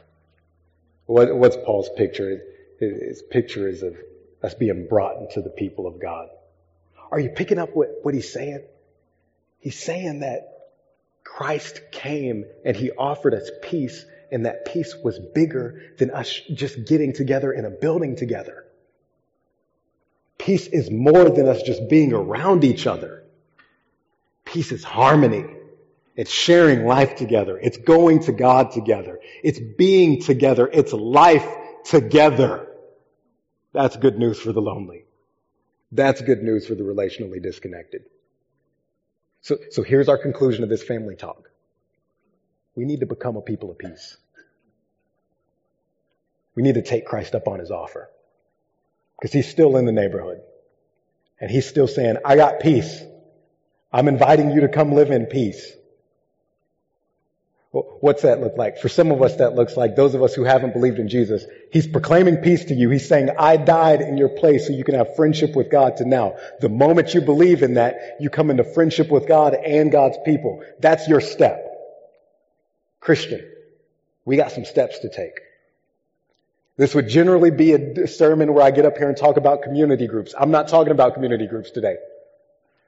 What, 1.05 1.35
what's 1.35 1.55
Paul's 1.55 1.87
picture? 1.95 2.41
His 2.79 3.21
picture 3.21 3.69
is 3.69 3.83
of 3.83 3.95
us 4.41 4.55
being 4.55 4.87
brought 4.87 5.17
into 5.17 5.43
the 5.43 5.51
people 5.51 5.85
of 5.85 6.01
God. 6.01 6.29
Are 7.11 7.19
you 7.19 7.29
picking 7.29 7.59
up 7.59 7.75
what, 7.75 7.89
what 8.01 8.15
he's 8.15 8.33
saying? 8.33 8.63
He's 9.59 9.77
saying 9.77 10.21
that 10.21 10.71
Christ 11.23 11.79
came 11.91 12.45
and 12.65 12.75
he 12.75 12.89
offered 12.89 13.35
us 13.35 13.51
peace 13.61 14.03
and 14.31 14.47
that 14.47 14.65
peace 14.65 14.95
was 15.03 15.19
bigger 15.19 15.79
than 15.99 16.09
us 16.09 16.41
just 16.51 16.87
getting 16.87 17.13
together 17.13 17.53
in 17.53 17.65
a 17.65 17.69
building 17.69 18.15
together. 18.15 18.65
Peace 20.39 20.65
is 20.65 20.89
more 20.89 21.29
than 21.29 21.47
us 21.47 21.61
just 21.61 21.87
being 21.87 22.13
around 22.13 22.63
each 22.63 22.87
other. 22.87 23.25
Peace 24.43 24.71
is 24.71 24.83
harmony. 24.83 25.45
It's 26.15 26.31
sharing 26.31 26.85
life 26.85 27.15
together. 27.15 27.59
It's 27.61 27.77
going 27.77 28.23
to 28.23 28.31
God 28.31 28.71
together. 28.71 29.19
It's 29.43 29.59
being 29.59 30.21
together. 30.21 30.69
It's 30.71 30.93
life 30.93 31.47
together. 31.83 32.67
That's 33.73 33.97
good 33.97 34.17
news 34.17 34.39
for 34.39 34.53
the 34.53 34.61
lonely. 34.61 35.05
That's 35.91 36.21
good 36.21 36.41
news 36.41 36.65
for 36.65 36.75
the 36.75 36.83
relationally 36.83 37.41
disconnected. 37.41 38.03
So, 39.41 39.57
so 39.71 39.83
here's 39.83 40.09
our 40.09 40.17
conclusion 40.17 40.63
of 40.63 40.69
this 40.69 40.83
family 40.83 41.15
talk. 41.15 41.49
We 42.75 42.85
need 42.85 43.01
to 43.01 43.05
become 43.05 43.35
a 43.37 43.41
people 43.41 43.69
of 43.69 43.77
peace. 43.77 44.17
We 46.55 46.63
need 46.63 46.75
to 46.75 46.81
take 46.81 47.05
Christ 47.05 47.35
up 47.35 47.47
on 47.47 47.59
his 47.59 47.71
offer 47.71 48.09
because 49.19 49.33
he's 49.33 49.47
still 49.47 49.77
in 49.77 49.85
the 49.85 49.91
neighborhood. 49.91 50.41
And 51.39 51.51
he's 51.51 51.67
still 51.67 51.87
saying, 51.87 52.17
I 52.23 52.37
got 52.37 52.61
peace. 52.61 53.03
I'm 53.91 54.07
inviting 54.07 54.51
you 54.51 54.61
to 54.61 54.69
come 54.69 54.93
live 54.93 55.11
in 55.11 55.25
peace. 55.25 55.73
What's 57.75 58.21
that 58.21 58.39
look 58.39 58.55
like? 58.55 58.77
For 58.77 58.87
some 58.87 59.11
of 59.11 59.21
us, 59.21 59.35
that 59.37 59.55
looks 59.55 59.75
like 59.75 59.95
those 59.95 60.15
of 60.15 60.23
us 60.23 60.33
who 60.33 60.45
haven't 60.45 60.71
believed 60.71 60.97
in 60.97 61.09
Jesus. 61.09 61.43
He's 61.71 61.87
proclaiming 61.87 62.37
peace 62.37 62.65
to 62.65 62.73
you. 62.73 62.89
He's 62.89 63.07
saying, 63.07 63.29
I 63.37 63.57
died 63.57 64.01
in 64.01 64.17
your 64.17 64.29
place 64.29 64.67
so 64.67 64.73
you 64.73 64.85
can 64.85 64.95
have 64.95 65.15
friendship 65.17 65.55
with 65.55 65.69
God 65.69 65.97
to 65.97 66.05
now. 66.05 66.37
The 66.61 66.69
moment 66.69 67.13
you 67.13 67.21
believe 67.21 67.63
in 67.63 67.73
that, 67.73 68.17
you 68.21 68.29
come 68.29 68.49
into 68.49 68.63
friendship 68.63 69.09
with 69.09 69.27
God 69.27 69.55
and 69.55 69.91
God's 69.91 70.17
people. 70.23 70.63
That's 70.79 71.07
your 71.07 71.19
step. 71.19 71.61
Christian, 73.01 73.45
we 74.23 74.37
got 74.37 74.51
some 74.53 74.65
steps 74.65 74.99
to 74.99 75.09
take. 75.09 75.41
This 76.77 76.95
would 76.95 77.09
generally 77.09 77.51
be 77.51 77.73
a 77.73 78.07
sermon 78.07 78.53
where 78.53 78.63
I 78.63 78.71
get 78.71 78.85
up 78.85 78.97
here 78.97 79.09
and 79.09 79.17
talk 79.17 79.37
about 79.37 79.63
community 79.63 80.07
groups. 80.07 80.33
I'm 80.37 80.51
not 80.51 80.69
talking 80.69 80.91
about 80.91 81.13
community 81.13 81.47
groups 81.47 81.71
today. 81.71 81.95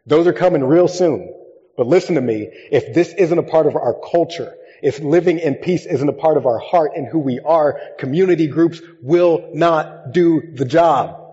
Those 0.05 0.27
are 0.27 0.33
coming 0.33 0.63
real 0.63 0.87
soon. 0.87 1.33
But 1.77 1.85
listen 1.85 2.15
to 2.15 2.21
me. 2.21 2.49
If 2.71 2.95
this 2.95 3.13
isn't 3.13 3.37
a 3.37 3.43
part 3.43 3.67
of 3.67 3.75
our 3.75 3.93
culture, 3.93 4.55
if 4.81 4.99
living 4.99 5.39
in 5.39 5.55
peace 5.55 5.85
isn't 5.85 6.07
a 6.07 6.13
part 6.13 6.37
of 6.37 6.45
our 6.45 6.59
heart 6.59 6.91
and 6.95 7.07
who 7.07 7.19
we 7.19 7.39
are, 7.39 7.79
community 7.99 8.47
groups 8.47 8.81
will 9.01 9.49
not 9.53 10.11
do 10.11 10.53
the 10.53 10.65
job. 10.65 11.23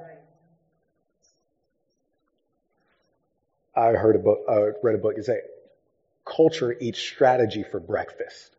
I 3.74 3.88
heard 3.92 4.16
a 4.16 4.20
book, 4.20 4.40
uh, 4.48 4.66
read 4.83 4.94
a 4.94 4.98
book. 4.98 5.14
You 5.16 5.22
say, 5.22 5.40
culture 6.24 6.74
eats 6.78 6.98
strategy 6.98 7.64
for 7.64 7.80
breakfast. 7.80 8.54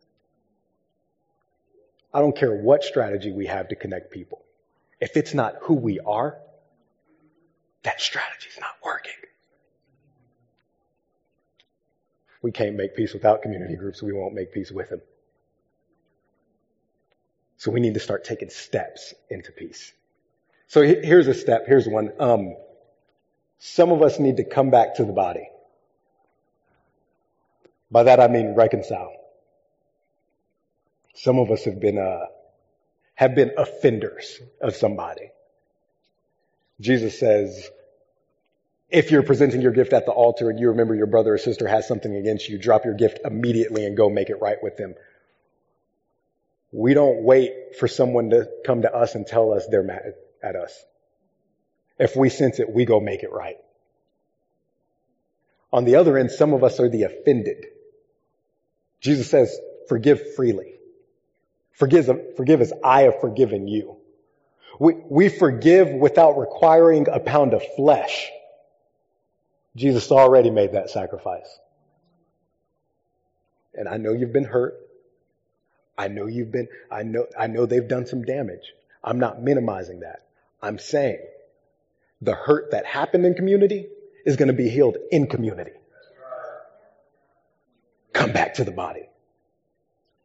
I 2.12 2.20
don't 2.20 2.36
care 2.36 2.54
what 2.54 2.84
strategy 2.84 3.32
we 3.32 3.46
have 3.46 3.68
to 3.68 3.76
connect 3.76 4.10
people. 4.10 4.42
If 5.00 5.16
it's 5.16 5.34
not 5.34 5.56
who 5.62 5.74
we 5.74 6.00
are, 6.00 6.38
that 7.82 8.00
strategy's 8.00 8.58
not 8.60 8.70
working. 8.84 9.12
We 12.42 12.52
can't 12.52 12.76
make 12.76 12.94
peace 12.94 13.12
without 13.12 13.42
community 13.42 13.76
groups, 13.76 14.02
we 14.02 14.12
won't 14.12 14.34
make 14.34 14.52
peace 14.52 14.70
with 14.70 14.90
them. 14.90 15.00
So 17.58 17.70
we 17.70 17.80
need 17.80 17.94
to 17.94 18.00
start 18.00 18.24
taking 18.24 18.50
steps 18.50 19.14
into 19.30 19.52
peace. 19.52 19.92
So 20.68 20.82
here's 20.82 21.26
a 21.26 21.34
step. 21.34 21.64
Here's 21.66 21.86
one. 21.86 22.12
Um, 22.18 22.56
some 23.58 23.92
of 23.92 24.02
us 24.02 24.18
need 24.18 24.38
to 24.38 24.44
come 24.44 24.70
back 24.70 24.96
to 24.96 25.04
the 25.04 25.12
body. 25.12 25.48
By 27.90 28.02
that 28.04 28.20
I 28.20 28.28
mean 28.28 28.54
reconcile. 28.54 29.12
Some 31.14 31.38
of 31.38 31.50
us 31.50 31.64
have 31.64 31.80
been 31.80 31.98
uh, 31.98 32.26
have 33.14 33.34
been 33.34 33.52
offenders 33.56 34.38
of 34.60 34.76
somebody. 34.76 35.30
Jesus 36.80 37.18
says, 37.18 37.70
if 38.88 39.10
you're 39.10 39.22
presenting 39.22 39.62
your 39.62 39.72
gift 39.72 39.92
at 39.92 40.06
the 40.06 40.12
altar 40.12 40.48
and 40.48 40.60
you 40.60 40.68
remember 40.68 40.94
your 40.94 41.06
brother 41.06 41.34
or 41.34 41.38
sister 41.38 41.66
has 41.66 41.88
something 41.88 42.14
against 42.14 42.48
you, 42.48 42.58
drop 42.58 42.84
your 42.84 42.94
gift 42.94 43.20
immediately 43.24 43.84
and 43.84 43.96
go 43.96 44.08
make 44.08 44.30
it 44.30 44.40
right 44.40 44.58
with 44.62 44.76
them. 44.76 44.94
We 46.72 46.94
don't 46.94 47.22
wait 47.22 47.76
for 47.78 47.88
someone 47.88 48.30
to 48.30 48.48
come 48.64 48.82
to 48.82 48.94
us 48.94 49.14
and 49.14 49.26
tell 49.26 49.52
us 49.52 49.66
they're 49.68 49.82
mad 49.82 50.14
at 50.42 50.56
us. 50.56 50.72
If 51.98 52.14
we 52.14 52.28
sense 52.28 52.60
it, 52.60 52.70
we 52.70 52.84
go 52.84 53.00
make 53.00 53.22
it 53.22 53.32
right. 53.32 53.56
On 55.72 55.84
the 55.84 55.96
other 55.96 56.16
end, 56.16 56.30
some 56.30 56.52
of 56.52 56.62
us 56.62 56.78
are 56.78 56.88
the 56.88 57.04
offended. 57.04 57.66
Jesus 59.00 59.28
says, 59.28 59.58
forgive 59.88 60.34
freely. 60.34 60.74
Forgive, 61.72 62.08
forgive 62.36 62.60
as 62.60 62.72
I 62.84 63.02
have 63.02 63.20
forgiven 63.20 63.68
you. 63.68 63.96
We, 64.78 64.94
we 65.08 65.28
forgive 65.28 65.88
without 65.88 66.38
requiring 66.38 67.08
a 67.10 67.20
pound 67.20 67.54
of 67.54 67.62
flesh. 67.76 68.30
Jesus 69.76 70.10
already 70.10 70.50
made 70.50 70.72
that 70.72 70.90
sacrifice. 70.90 71.60
And 73.74 73.88
I 73.88 73.98
know 73.98 74.12
you've 74.12 74.32
been 74.32 74.44
hurt. 74.44 74.74
I 75.98 76.08
know 76.08 76.26
you've 76.26 76.50
been, 76.50 76.68
I 76.90 77.02
know, 77.02 77.26
I 77.38 77.46
know 77.46 77.66
they've 77.66 77.86
done 77.86 78.06
some 78.06 78.22
damage. 78.22 78.72
I'm 79.04 79.18
not 79.18 79.42
minimizing 79.42 80.00
that. 80.00 80.26
I'm 80.62 80.78
saying 80.78 81.20
the 82.20 82.34
hurt 82.34 82.72
that 82.72 82.86
happened 82.86 83.24
in 83.24 83.34
community 83.34 83.86
is 84.24 84.36
going 84.36 84.48
to 84.48 84.54
be 84.54 84.68
healed 84.68 84.96
in 85.10 85.26
community. 85.26 85.72
Come 88.12 88.32
back 88.32 88.54
to 88.54 88.64
the 88.64 88.72
body. 88.72 89.08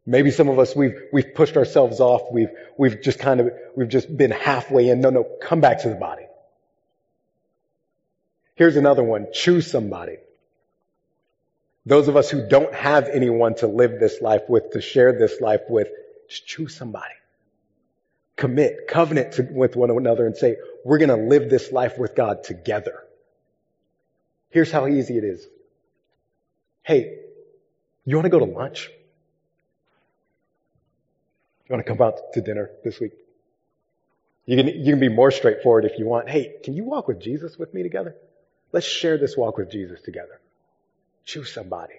Maybe 0.06 0.32
some 0.32 0.50
of 0.50 0.58
us, 0.60 0.76
we've, 0.76 0.96
we've 1.14 1.36
pushed 1.36 1.58
ourselves 1.58 2.00
off. 2.00 2.24
We've, 2.32 2.50
we've 2.78 3.02
just 3.02 3.20
kind 3.20 3.40
of, 3.40 3.52
we've 3.76 3.90
just 3.90 4.16
been 4.16 4.32
halfway 4.32 4.90
in. 4.90 5.02
No, 5.02 5.10
no, 5.10 5.24
come 5.42 5.62
back 5.62 5.82
to 5.82 5.90
the 5.90 5.96
body. 5.96 6.26
Here's 8.56 8.76
another 8.76 9.04
one. 9.04 9.28
Choose 9.34 9.70
somebody. 9.70 10.18
Those 11.86 12.08
of 12.08 12.16
us 12.16 12.30
who 12.30 12.48
don't 12.48 12.74
have 12.74 13.08
anyone 13.08 13.56
to 13.56 13.68
live 13.68 14.00
this 14.00 14.22
life 14.22 14.44
with, 14.48 14.72
to 14.72 14.82
share 14.82 15.18
this 15.18 15.42
life 15.42 15.62
with, 15.68 15.88
just 16.30 16.46
choose 16.46 16.76
somebody. 16.76 17.14
Commit, 18.36 18.88
covenant 18.88 19.34
to, 19.34 19.48
with 19.52 19.76
one 19.76 19.90
another 19.90 20.26
and 20.26 20.36
say, 20.36 20.58
we're 20.86 21.00
going 21.00 21.10
to 21.10 21.16
live 21.16 21.50
this 21.50 21.72
life 21.72 21.98
with 21.98 22.16
God 22.16 22.44
together. 22.44 23.00
Here's 24.50 24.72
how 24.72 24.88
easy 24.88 25.18
it 25.18 25.24
is. 25.24 25.46
Hey, 26.84 27.20
you 28.06 28.16
want 28.16 28.26
to 28.26 28.30
go 28.30 28.40
to 28.40 28.46
lunch? 28.46 28.90
You 31.68 31.76
want 31.76 31.86
to 31.86 31.92
come 31.92 32.02
out 32.02 32.34
to 32.34 32.42
dinner 32.42 32.70
this 32.84 33.00
week? 33.00 33.14
You 34.46 34.58
can, 34.58 34.68
you 34.68 34.92
can 34.92 35.00
be 35.00 35.10
more 35.10 35.32
straightforward 35.32 35.86
if 35.86 35.98
you 35.98 36.06
want. 36.06 36.30
Hey, 36.30 36.56
can 36.64 36.74
you 36.74 36.84
walk 36.84 37.08
with 37.08 37.20
Jesus 37.20 37.58
with 37.58 37.74
me 37.74 37.84
together? 37.84 38.16
Let's 38.71 38.88
share 38.88 39.17
this 39.17 39.36
walk 39.36 39.57
with 39.57 39.71
Jesus 39.71 40.01
together. 40.01 40.39
Choose 41.25 41.51
somebody. 41.51 41.95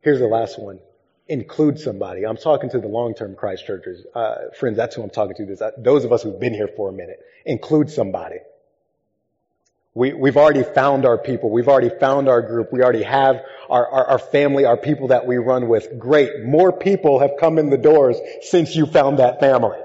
Here's 0.00 0.18
the 0.18 0.26
last 0.26 0.58
one. 0.58 0.80
Include 1.28 1.78
somebody. 1.78 2.26
I'm 2.26 2.36
talking 2.36 2.70
to 2.70 2.80
the 2.80 2.88
long-term 2.88 3.36
Christ 3.36 3.64
churches. 3.66 4.04
Uh, 4.14 4.34
friends, 4.58 4.76
that's 4.76 4.96
who 4.96 5.02
I'm 5.02 5.10
talking 5.10 5.36
to. 5.36 5.46
This, 5.46 5.62
uh, 5.62 5.70
those 5.78 6.04
of 6.04 6.12
us 6.12 6.22
who've 6.22 6.38
been 6.38 6.54
here 6.54 6.68
for 6.68 6.88
a 6.88 6.92
minute. 6.92 7.20
Include 7.46 7.90
somebody. 7.90 8.38
We, 9.94 10.14
we've 10.14 10.36
already 10.36 10.62
found 10.62 11.04
our 11.04 11.18
people. 11.18 11.50
We've 11.50 11.68
already 11.68 11.90
found 11.90 12.28
our 12.28 12.42
group. 12.42 12.72
We 12.72 12.82
already 12.82 13.02
have 13.02 13.42
our, 13.68 13.86
our, 13.86 14.06
our, 14.06 14.18
family, 14.18 14.64
our 14.64 14.76
people 14.76 15.08
that 15.08 15.26
we 15.26 15.36
run 15.36 15.68
with. 15.68 15.98
Great. 15.98 16.44
More 16.44 16.72
people 16.72 17.20
have 17.20 17.32
come 17.38 17.58
in 17.58 17.68
the 17.68 17.78
doors 17.78 18.16
since 18.40 18.74
you 18.74 18.86
found 18.86 19.18
that 19.18 19.38
family. 19.38 19.78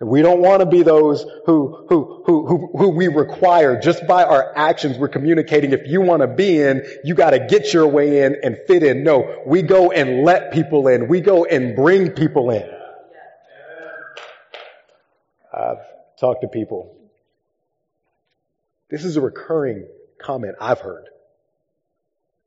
We 0.00 0.22
don't 0.22 0.40
want 0.40 0.60
to 0.60 0.66
be 0.66 0.82
those 0.82 1.24
who, 1.46 1.86
who, 1.88 2.24
who, 2.26 2.46
who, 2.46 2.70
who 2.76 2.88
we 2.90 3.06
require 3.06 3.80
just 3.80 4.06
by 4.06 4.24
our 4.24 4.52
actions. 4.56 4.98
We're 4.98 5.08
communicating 5.08 5.72
if 5.72 5.86
you 5.86 6.00
want 6.00 6.22
to 6.22 6.26
be 6.26 6.60
in, 6.60 6.84
you 7.04 7.14
got 7.14 7.30
to 7.30 7.38
get 7.38 7.72
your 7.72 7.86
way 7.86 8.24
in 8.24 8.36
and 8.42 8.58
fit 8.66 8.82
in. 8.82 9.04
No, 9.04 9.42
we 9.46 9.62
go 9.62 9.92
and 9.92 10.24
let 10.24 10.52
people 10.52 10.88
in. 10.88 11.06
We 11.06 11.20
go 11.20 11.44
and 11.44 11.76
bring 11.76 12.10
people 12.10 12.50
in. 12.50 12.68
I've 15.56 15.78
talked 16.18 16.42
to 16.42 16.48
people. 16.48 16.96
This 18.90 19.04
is 19.04 19.16
a 19.16 19.20
recurring 19.20 19.86
comment 20.20 20.56
I've 20.60 20.80
heard. 20.80 21.04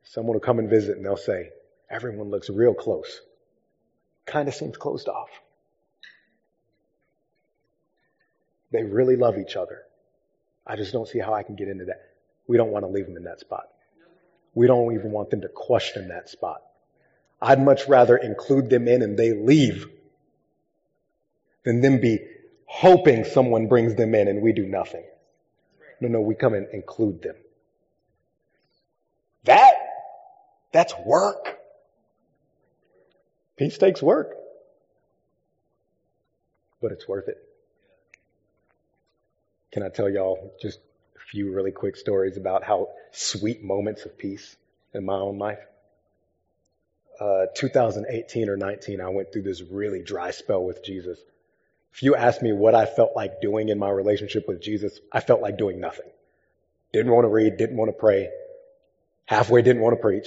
Someone 0.04 0.34
will 0.34 0.40
come 0.40 0.58
and 0.58 0.68
visit 0.68 0.96
and 0.96 1.04
they'll 1.04 1.16
say, 1.16 1.48
everyone 1.90 2.30
looks 2.30 2.50
real 2.50 2.74
close. 2.74 3.20
Kind 4.26 4.48
of 4.48 4.54
seems 4.54 4.76
closed 4.76 5.08
off. 5.08 5.30
They 8.70 8.82
really 8.82 9.16
love 9.16 9.38
each 9.38 9.56
other. 9.56 9.82
I 10.66 10.76
just 10.76 10.92
don't 10.92 11.08
see 11.08 11.18
how 11.18 11.32
I 11.32 11.42
can 11.42 11.56
get 11.56 11.68
into 11.68 11.86
that. 11.86 12.10
We 12.46 12.56
don't 12.56 12.70
want 12.70 12.84
to 12.84 12.88
leave 12.88 13.06
them 13.06 13.16
in 13.16 13.24
that 13.24 13.40
spot. 13.40 13.68
We 14.54 14.66
don't 14.66 14.94
even 14.94 15.10
want 15.10 15.30
them 15.30 15.42
to 15.42 15.48
question 15.48 16.08
that 16.08 16.28
spot. 16.28 16.62
I'd 17.40 17.62
much 17.62 17.86
rather 17.88 18.16
include 18.16 18.68
them 18.68 18.88
in 18.88 19.02
and 19.02 19.18
they 19.18 19.32
leave 19.32 19.86
than 21.64 21.80
them 21.80 22.00
be 22.00 22.18
hoping 22.66 23.24
someone 23.24 23.68
brings 23.68 23.94
them 23.94 24.14
in 24.14 24.28
and 24.28 24.42
we 24.42 24.52
do 24.52 24.66
nothing. 24.66 25.04
No, 26.00 26.08
no, 26.08 26.20
we 26.20 26.34
come 26.34 26.54
and 26.54 26.68
include 26.72 27.22
them. 27.22 27.36
That, 29.44 29.74
that's 30.72 30.94
work. 31.04 31.58
Peace 33.56 33.78
takes 33.78 34.02
work. 34.02 34.36
But 36.80 36.92
it's 36.92 37.08
worth 37.08 37.28
it. 37.28 37.47
Can 39.78 39.86
I 39.86 39.90
tell 39.90 40.10
y'all 40.10 40.52
just 40.60 40.80
a 41.14 41.20
few 41.30 41.54
really 41.54 41.70
quick 41.70 41.94
stories 41.94 42.36
about 42.36 42.64
how 42.64 42.88
sweet 43.12 43.62
moments 43.62 44.04
of 44.06 44.18
peace 44.18 44.56
in 44.92 45.04
my 45.04 45.14
own 45.14 45.38
life? 45.38 45.60
Uh, 47.20 47.46
2018 47.54 48.48
or 48.48 48.56
19, 48.56 49.00
I 49.00 49.08
went 49.10 49.32
through 49.32 49.42
this 49.42 49.62
really 49.62 50.02
dry 50.02 50.32
spell 50.32 50.64
with 50.64 50.82
Jesus. 50.82 51.16
If 51.94 52.02
you 52.02 52.16
ask 52.16 52.42
me 52.42 52.52
what 52.52 52.74
I 52.74 52.86
felt 52.86 53.12
like 53.14 53.40
doing 53.40 53.68
in 53.68 53.78
my 53.78 53.88
relationship 53.88 54.48
with 54.48 54.60
Jesus, 54.60 54.98
I 55.12 55.20
felt 55.20 55.42
like 55.42 55.56
doing 55.56 55.78
nothing. 55.78 56.10
Didn't 56.92 57.12
want 57.12 57.26
to 57.26 57.28
read, 57.28 57.56
didn't 57.56 57.76
want 57.76 57.90
to 57.90 57.96
pray, 57.96 58.30
halfway 59.26 59.62
didn't 59.62 59.82
want 59.82 59.96
to 59.96 60.02
preach. 60.02 60.26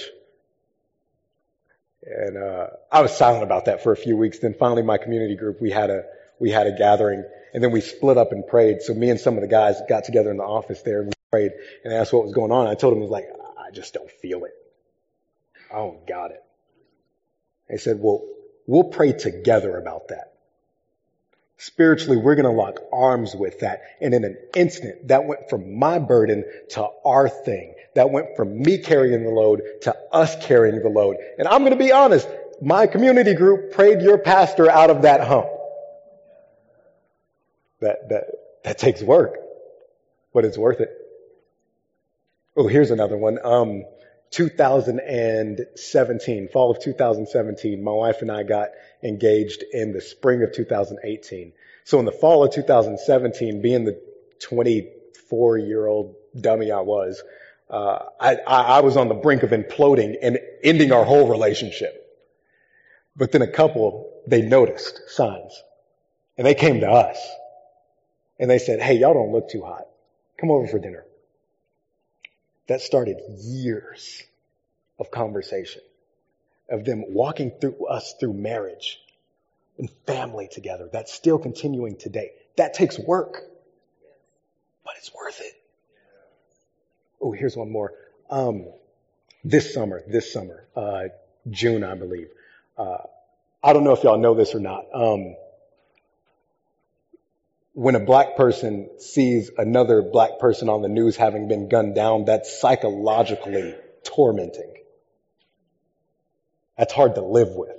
And 2.03 2.37
uh, 2.37 2.67
I 2.89 3.01
was 3.01 3.13
silent 3.17 3.43
about 3.43 3.65
that 3.65 3.83
for 3.83 3.91
a 3.91 3.97
few 3.97 4.15
weeks. 4.15 4.39
Then 4.39 4.53
finally, 4.53 4.81
my 4.81 4.97
community 4.97 5.35
group, 5.35 5.59
we 5.59 5.71
had 5.71 5.89
a 5.89 6.05
we 6.41 6.49
had 6.49 6.67
a 6.67 6.71
gathering 6.75 7.23
and 7.53 7.63
then 7.63 7.71
we 7.71 7.79
split 7.79 8.17
up 8.17 8.31
and 8.31 8.45
prayed. 8.45 8.81
So 8.81 8.93
me 8.93 9.09
and 9.09 9.19
some 9.19 9.35
of 9.35 9.41
the 9.41 9.47
guys 9.47 9.79
got 9.87 10.03
together 10.03 10.31
in 10.31 10.37
the 10.37 10.43
office 10.43 10.81
there 10.81 11.01
and 11.01 11.07
we 11.07 11.13
prayed 11.31 11.51
and 11.85 11.93
asked 11.93 12.11
what 12.11 12.23
was 12.23 12.33
going 12.33 12.51
on. 12.51 12.67
I 12.67 12.73
told 12.73 12.93
him, 12.93 12.99
I 12.99 13.03
was 13.03 13.11
like, 13.11 13.29
I 13.57 13.71
just 13.71 13.93
don't 13.93 14.09
feel 14.09 14.43
it. 14.45 14.53
Oh, 15.71 15.99
got 16.07 16.31
it. 16.31 16.43
They 17.69 17.77
said, 17.77 17.97
well, 17.99 18.25
we'll 18.65 18.85
pray 18.85 19.13
together 19.13 19.77
about 19.77 20.09
that. 20.09 20.33
Spiritually, 21.57 22.17
we're 22.17 22.33
going 22.33 22.45
to 22.45 22.51
lock 22.51 22.79
arms 22.91 23.35
with 23.35 23.59
that. 23.59 23.81
And 24.01 24.15
in 24.15 24.23
an 24.23 24.35
instant, 24.55 25.09
that 25.09 25.25
went 25.25 25.47
from 25.47 25.77
my 25.77 25.99
burden 25.99 26.43
to 26.71 26.87
our 27.05 27.29
thing. 27.29 27.75
That 27.93 28.09
went 28.09 28.35
from 28.35 28.59
me 28.59 28.79
carrying 28.79 29.23
the 29.23 29.29
load 29.29 29.61
to 29.83 29.95
us 30.11 30.35
carrying 30.43 30.81
the 30.81 30.89
load. 30.89 31.17
And 31.37 31.47
I'm 31.47 31.59
going 31.59 31.77
to 31.77 31.77
be 31.77 31.91
honest, 31.91 32.27
my 32.61 32.87
community 32.87 33.35
group 33.35 33.73
prayed 33.73 34.01
your 34.01 34.17
pastor 34.17 34.71
out 34.71 34.89
of 34.89 35.03
that 35.03 35.21
hump. 35.21 35.47
That, 37.81 38.09
that, 38.09 38.25
that 38.63 38.77
takes 38.77 39.01
work, 39.01 39.37
but 40.33 40.45
it's 40.45 40.57
worth 40.57 40.79
it. 40.79 40.89
Oh, 42.55 42.67
here's 42.67 42.91
another 42.91 43.17
one. 43.17 43.39
Um, 43.43 43.83
2017, 44.31 46.47
fall 46.49 46.69
of 46.71 46.79
2017, 46.79 47.83
my 47.83 47.91
wife 47.91 48.21
and 48.21 48.31
I 48.31 48.43
got 48.43 48.69
engaged 49.03 49.63
in 49.73 49.93
the 49.93 50.01
spring 50.01 50.43
of 50.43 50.53
2018. 50.53 51.53
So 51.83 51.97
in 51.99 52.05
the 52.05 52.11
fall 52.11 52.45
of 52.45 52.53
2017, 52.53 53.61
being 53.61 53.83
the 53.83 53.99
24 54.41 55.57
year 55.57 55.87
old 55.87 56.15
dummy 56.39 56.71
I 56.71 56.81
was, 56.81 57.23
uh, 57.69 57.99
I, 58.19 58.35
I 58.47 58.81
was 58.81 58.97
on 58.97 59.07
the 59.09 59.15
brink 59.15 59.43
of 59.43 59.51
imploding 59.51 60.15
and 60.21 60.39
ending 60.63 60.91
our 60.91 61.03
whole 61.03 61.27
relationship. 61.27 61.97
But 63.15 63.31
then 63.31 63.41
a 63.41 63.47
couple, 63.47 64.21
they 64.27 64.41
noticed 64.41 65.01
signs 65.09 65.63
and 66.37 66.47
they 66.47 66.55
came 66.55 66.79
to 66.81 66.89
us 66.89 67.17
and 68.41 68.49
they 68.49 68.57
said, 68.57 68.81
Hey, 68.81 68.95
y'all 68.95 69.13
don't 69.13 69.31
look 69.31 69.49
too 69.49 69.61
hot. 69.61 69.85
Come 70.37 70.49
over 70.51 70.67
for 70.67 70.79
dinner. 70.79 71.05
That 72.67 72.81
started 72.81 73.17
years 73.39 74.23
of 74.99 75.11
conversation, 75.11 75.83
of 76.69 76.83
them 76.83 77.05
walking 77.09 77.51
through 77.61 77.85
us 77.85 78.15
through 78.19 78.33
marriage 78.33 78.99
and 79.77 79.89
family 80.07 80.49
together. 80.51 80.89
That's 80.91 81.13
still 81.13 81.37
continuing 81.37 81.97
today. 81.97 82.31
That 82.57 82.73
takes 82.73 82.97
work, 82.97 83.43
but 84.83 84.95
it's 84.97 85.13
worth 85.13 85.39
it. 85.39 85.53
Oh, 87.21 87.31
here's 87.31 87.55
one 87.55 87.71
more. 87.71 87.93
Um, 88.29 88.65
this 89.43 89.73
summer, 89.73 90.01
this 90.07 90.33
summer, 90.33 90.65
uh, 90.75 91.03
June, 91.49 91.83
I 91.83 91.93
believe. 91.95 92.29
Uh, 92.77 92.97
I 93.63 93.73
don't 93.73 93.83
know 93.83 93.93
if 93.93 94.03
y'all 94.03 94.17
know 94.17 94.33
this 94.33 94.55
or 94.55 94.59
not. 94.59 94.85
Um, 94.93 95.35
when 97.73 97.95
a 97.95 97.99
black 97.99 98.35
person 98.35 98.89
sees 98.99 99.49
another 99.57 100.01
black 100.01 100.39
person 100.39 100.69
on 100.69 100.81
the 100.81 100.89
news 100.89 101.15
having 101.15 101.47
been 101.47 101.69
gunned 101.69 101.95
down, 101.95 102.25
that's 102.25 102.59
psychologically 102.59 103.75
tormenting. 104.03 104.73
That's 106.77 106.93
hard 106.93 107.15
to 107.15 107.21
live 107.21 107.49
with. 107.51 107.77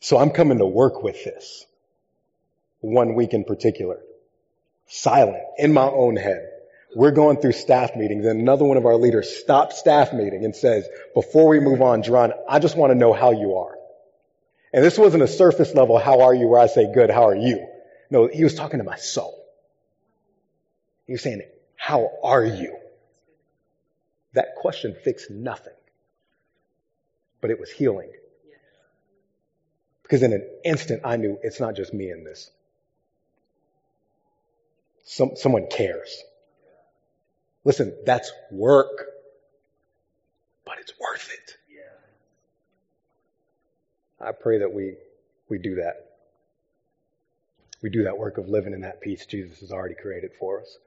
So 0.00 0.18
I'm 0.18 0.30
coming 0.30 0.58
to 0.58 0.66
work 0.66 1.02
with 1.02 1.24
this. 1.24 1.64
One 2.80 3.14
week 3.14 3.32
in 3.32 3.44
particular. 3.44 3.98
Silent, 4.86 5.42
in 5.58 5.72
my 5.72 5.86
own 5.86 6.16
head. 6.16 6.48
We're 6.94 7.10
going 7.10 7.40
through 7.40 7.52
staff 7.52 7.96
meetings 7.96 8.24
and 8.24 8.40
another 8.40 8.64
one 8.64 8.76
of 8.76 8.86
our 8.86 8.96
leaders 8.96 9.28
stops 9.28 9.78
staff 9.78 10.12
meeting 10.12 10.44
and 10.44 10.54
says, 10.54 10.88
before 11.14 11.48
we 11.48 11.60
move 11.60 11.82
on, 11.82 12.02
John, 12.02 12.32
I 12.48 12.60
just 12.60 12.76
want 12.76 12.92
to 12.92 12.94
know 12.94 13.12
how 13.12 13.32
you 13.32 13.56
are. 13.56 13.76
And 14.72 14.84
this 14.84 14.96
wasn't 14.96 15.22
a 15.22 15.28
surface 15.28 15.74
level, 15.74 15.98
how 15.98 16.22
are 16.22 16.34
you, 16.34 16.46
where 16.46 16.60
I 16.60 16.66
say, 16.66 16.90
good, 16.92 17.10
how 17.10 17.26
are 17.26 17.36
you? 17.36 17.66
No, 18.10 18.26
he 18.26 18.44
was 18.44 18.54
talking 18.54 18.78
to 18.78 18.84
my 18.84 18.96
soul. 18.96 19.44
He 21.06 21.12
was 21.12 21.22
saying, 21.22 21.42
how 21.76 22.10
are 22.22 22.44
you? 22.44 22.76
That 24.34 24.54
question 24.56 24.94
fixed 25.04 25.30
nothing, 25.30 25.72
but 27.40 27.50
it 27.50 27.58
was 27.58 27.70
healing. 27.70 28.10
Because 30.02 30.22
in 30.22 30.32
an 30.32 30.48
instant, 30.64 31.02
I 31.04 31.16
knew 31.16 31.38
it's 31.42 31.60
not 31.60 31.76
just 31.76 31.92
me 31.92 32.10
in 32.10 32.24
this. 32.24 32.50
Some, 35.04 35.32
someone 35.36 35.68
cares. 35.70 36.22
Listen, 37.64 37.94
that's 38.06 38.32
work, 38.50 39.06
but 40.64 40.78
it's 40.78 40.92
worth 40.98 41.28
it. 41.32 41.56
I 44.20 44.32
pray 44.32 44.58
that 44.58 44.72
we, 44.72 44.96
we 45.48 45.58
do 45.58 45.76
that. 45.76 46.07
We 47.82 47.90
do 47.90 48.04
that 48.04 48.18
work 48.18 48.38
of 48.38 48.48
living 48.48 48.72
in 48.72 48.80
that 48.80 49.00
peace 49.00 49.26
Jesus 49.26 49.60
has 49.60 49.70
already 49.70 49.94
created 49.94 50.32
for 50.38 50.60
us. 50.60 50.78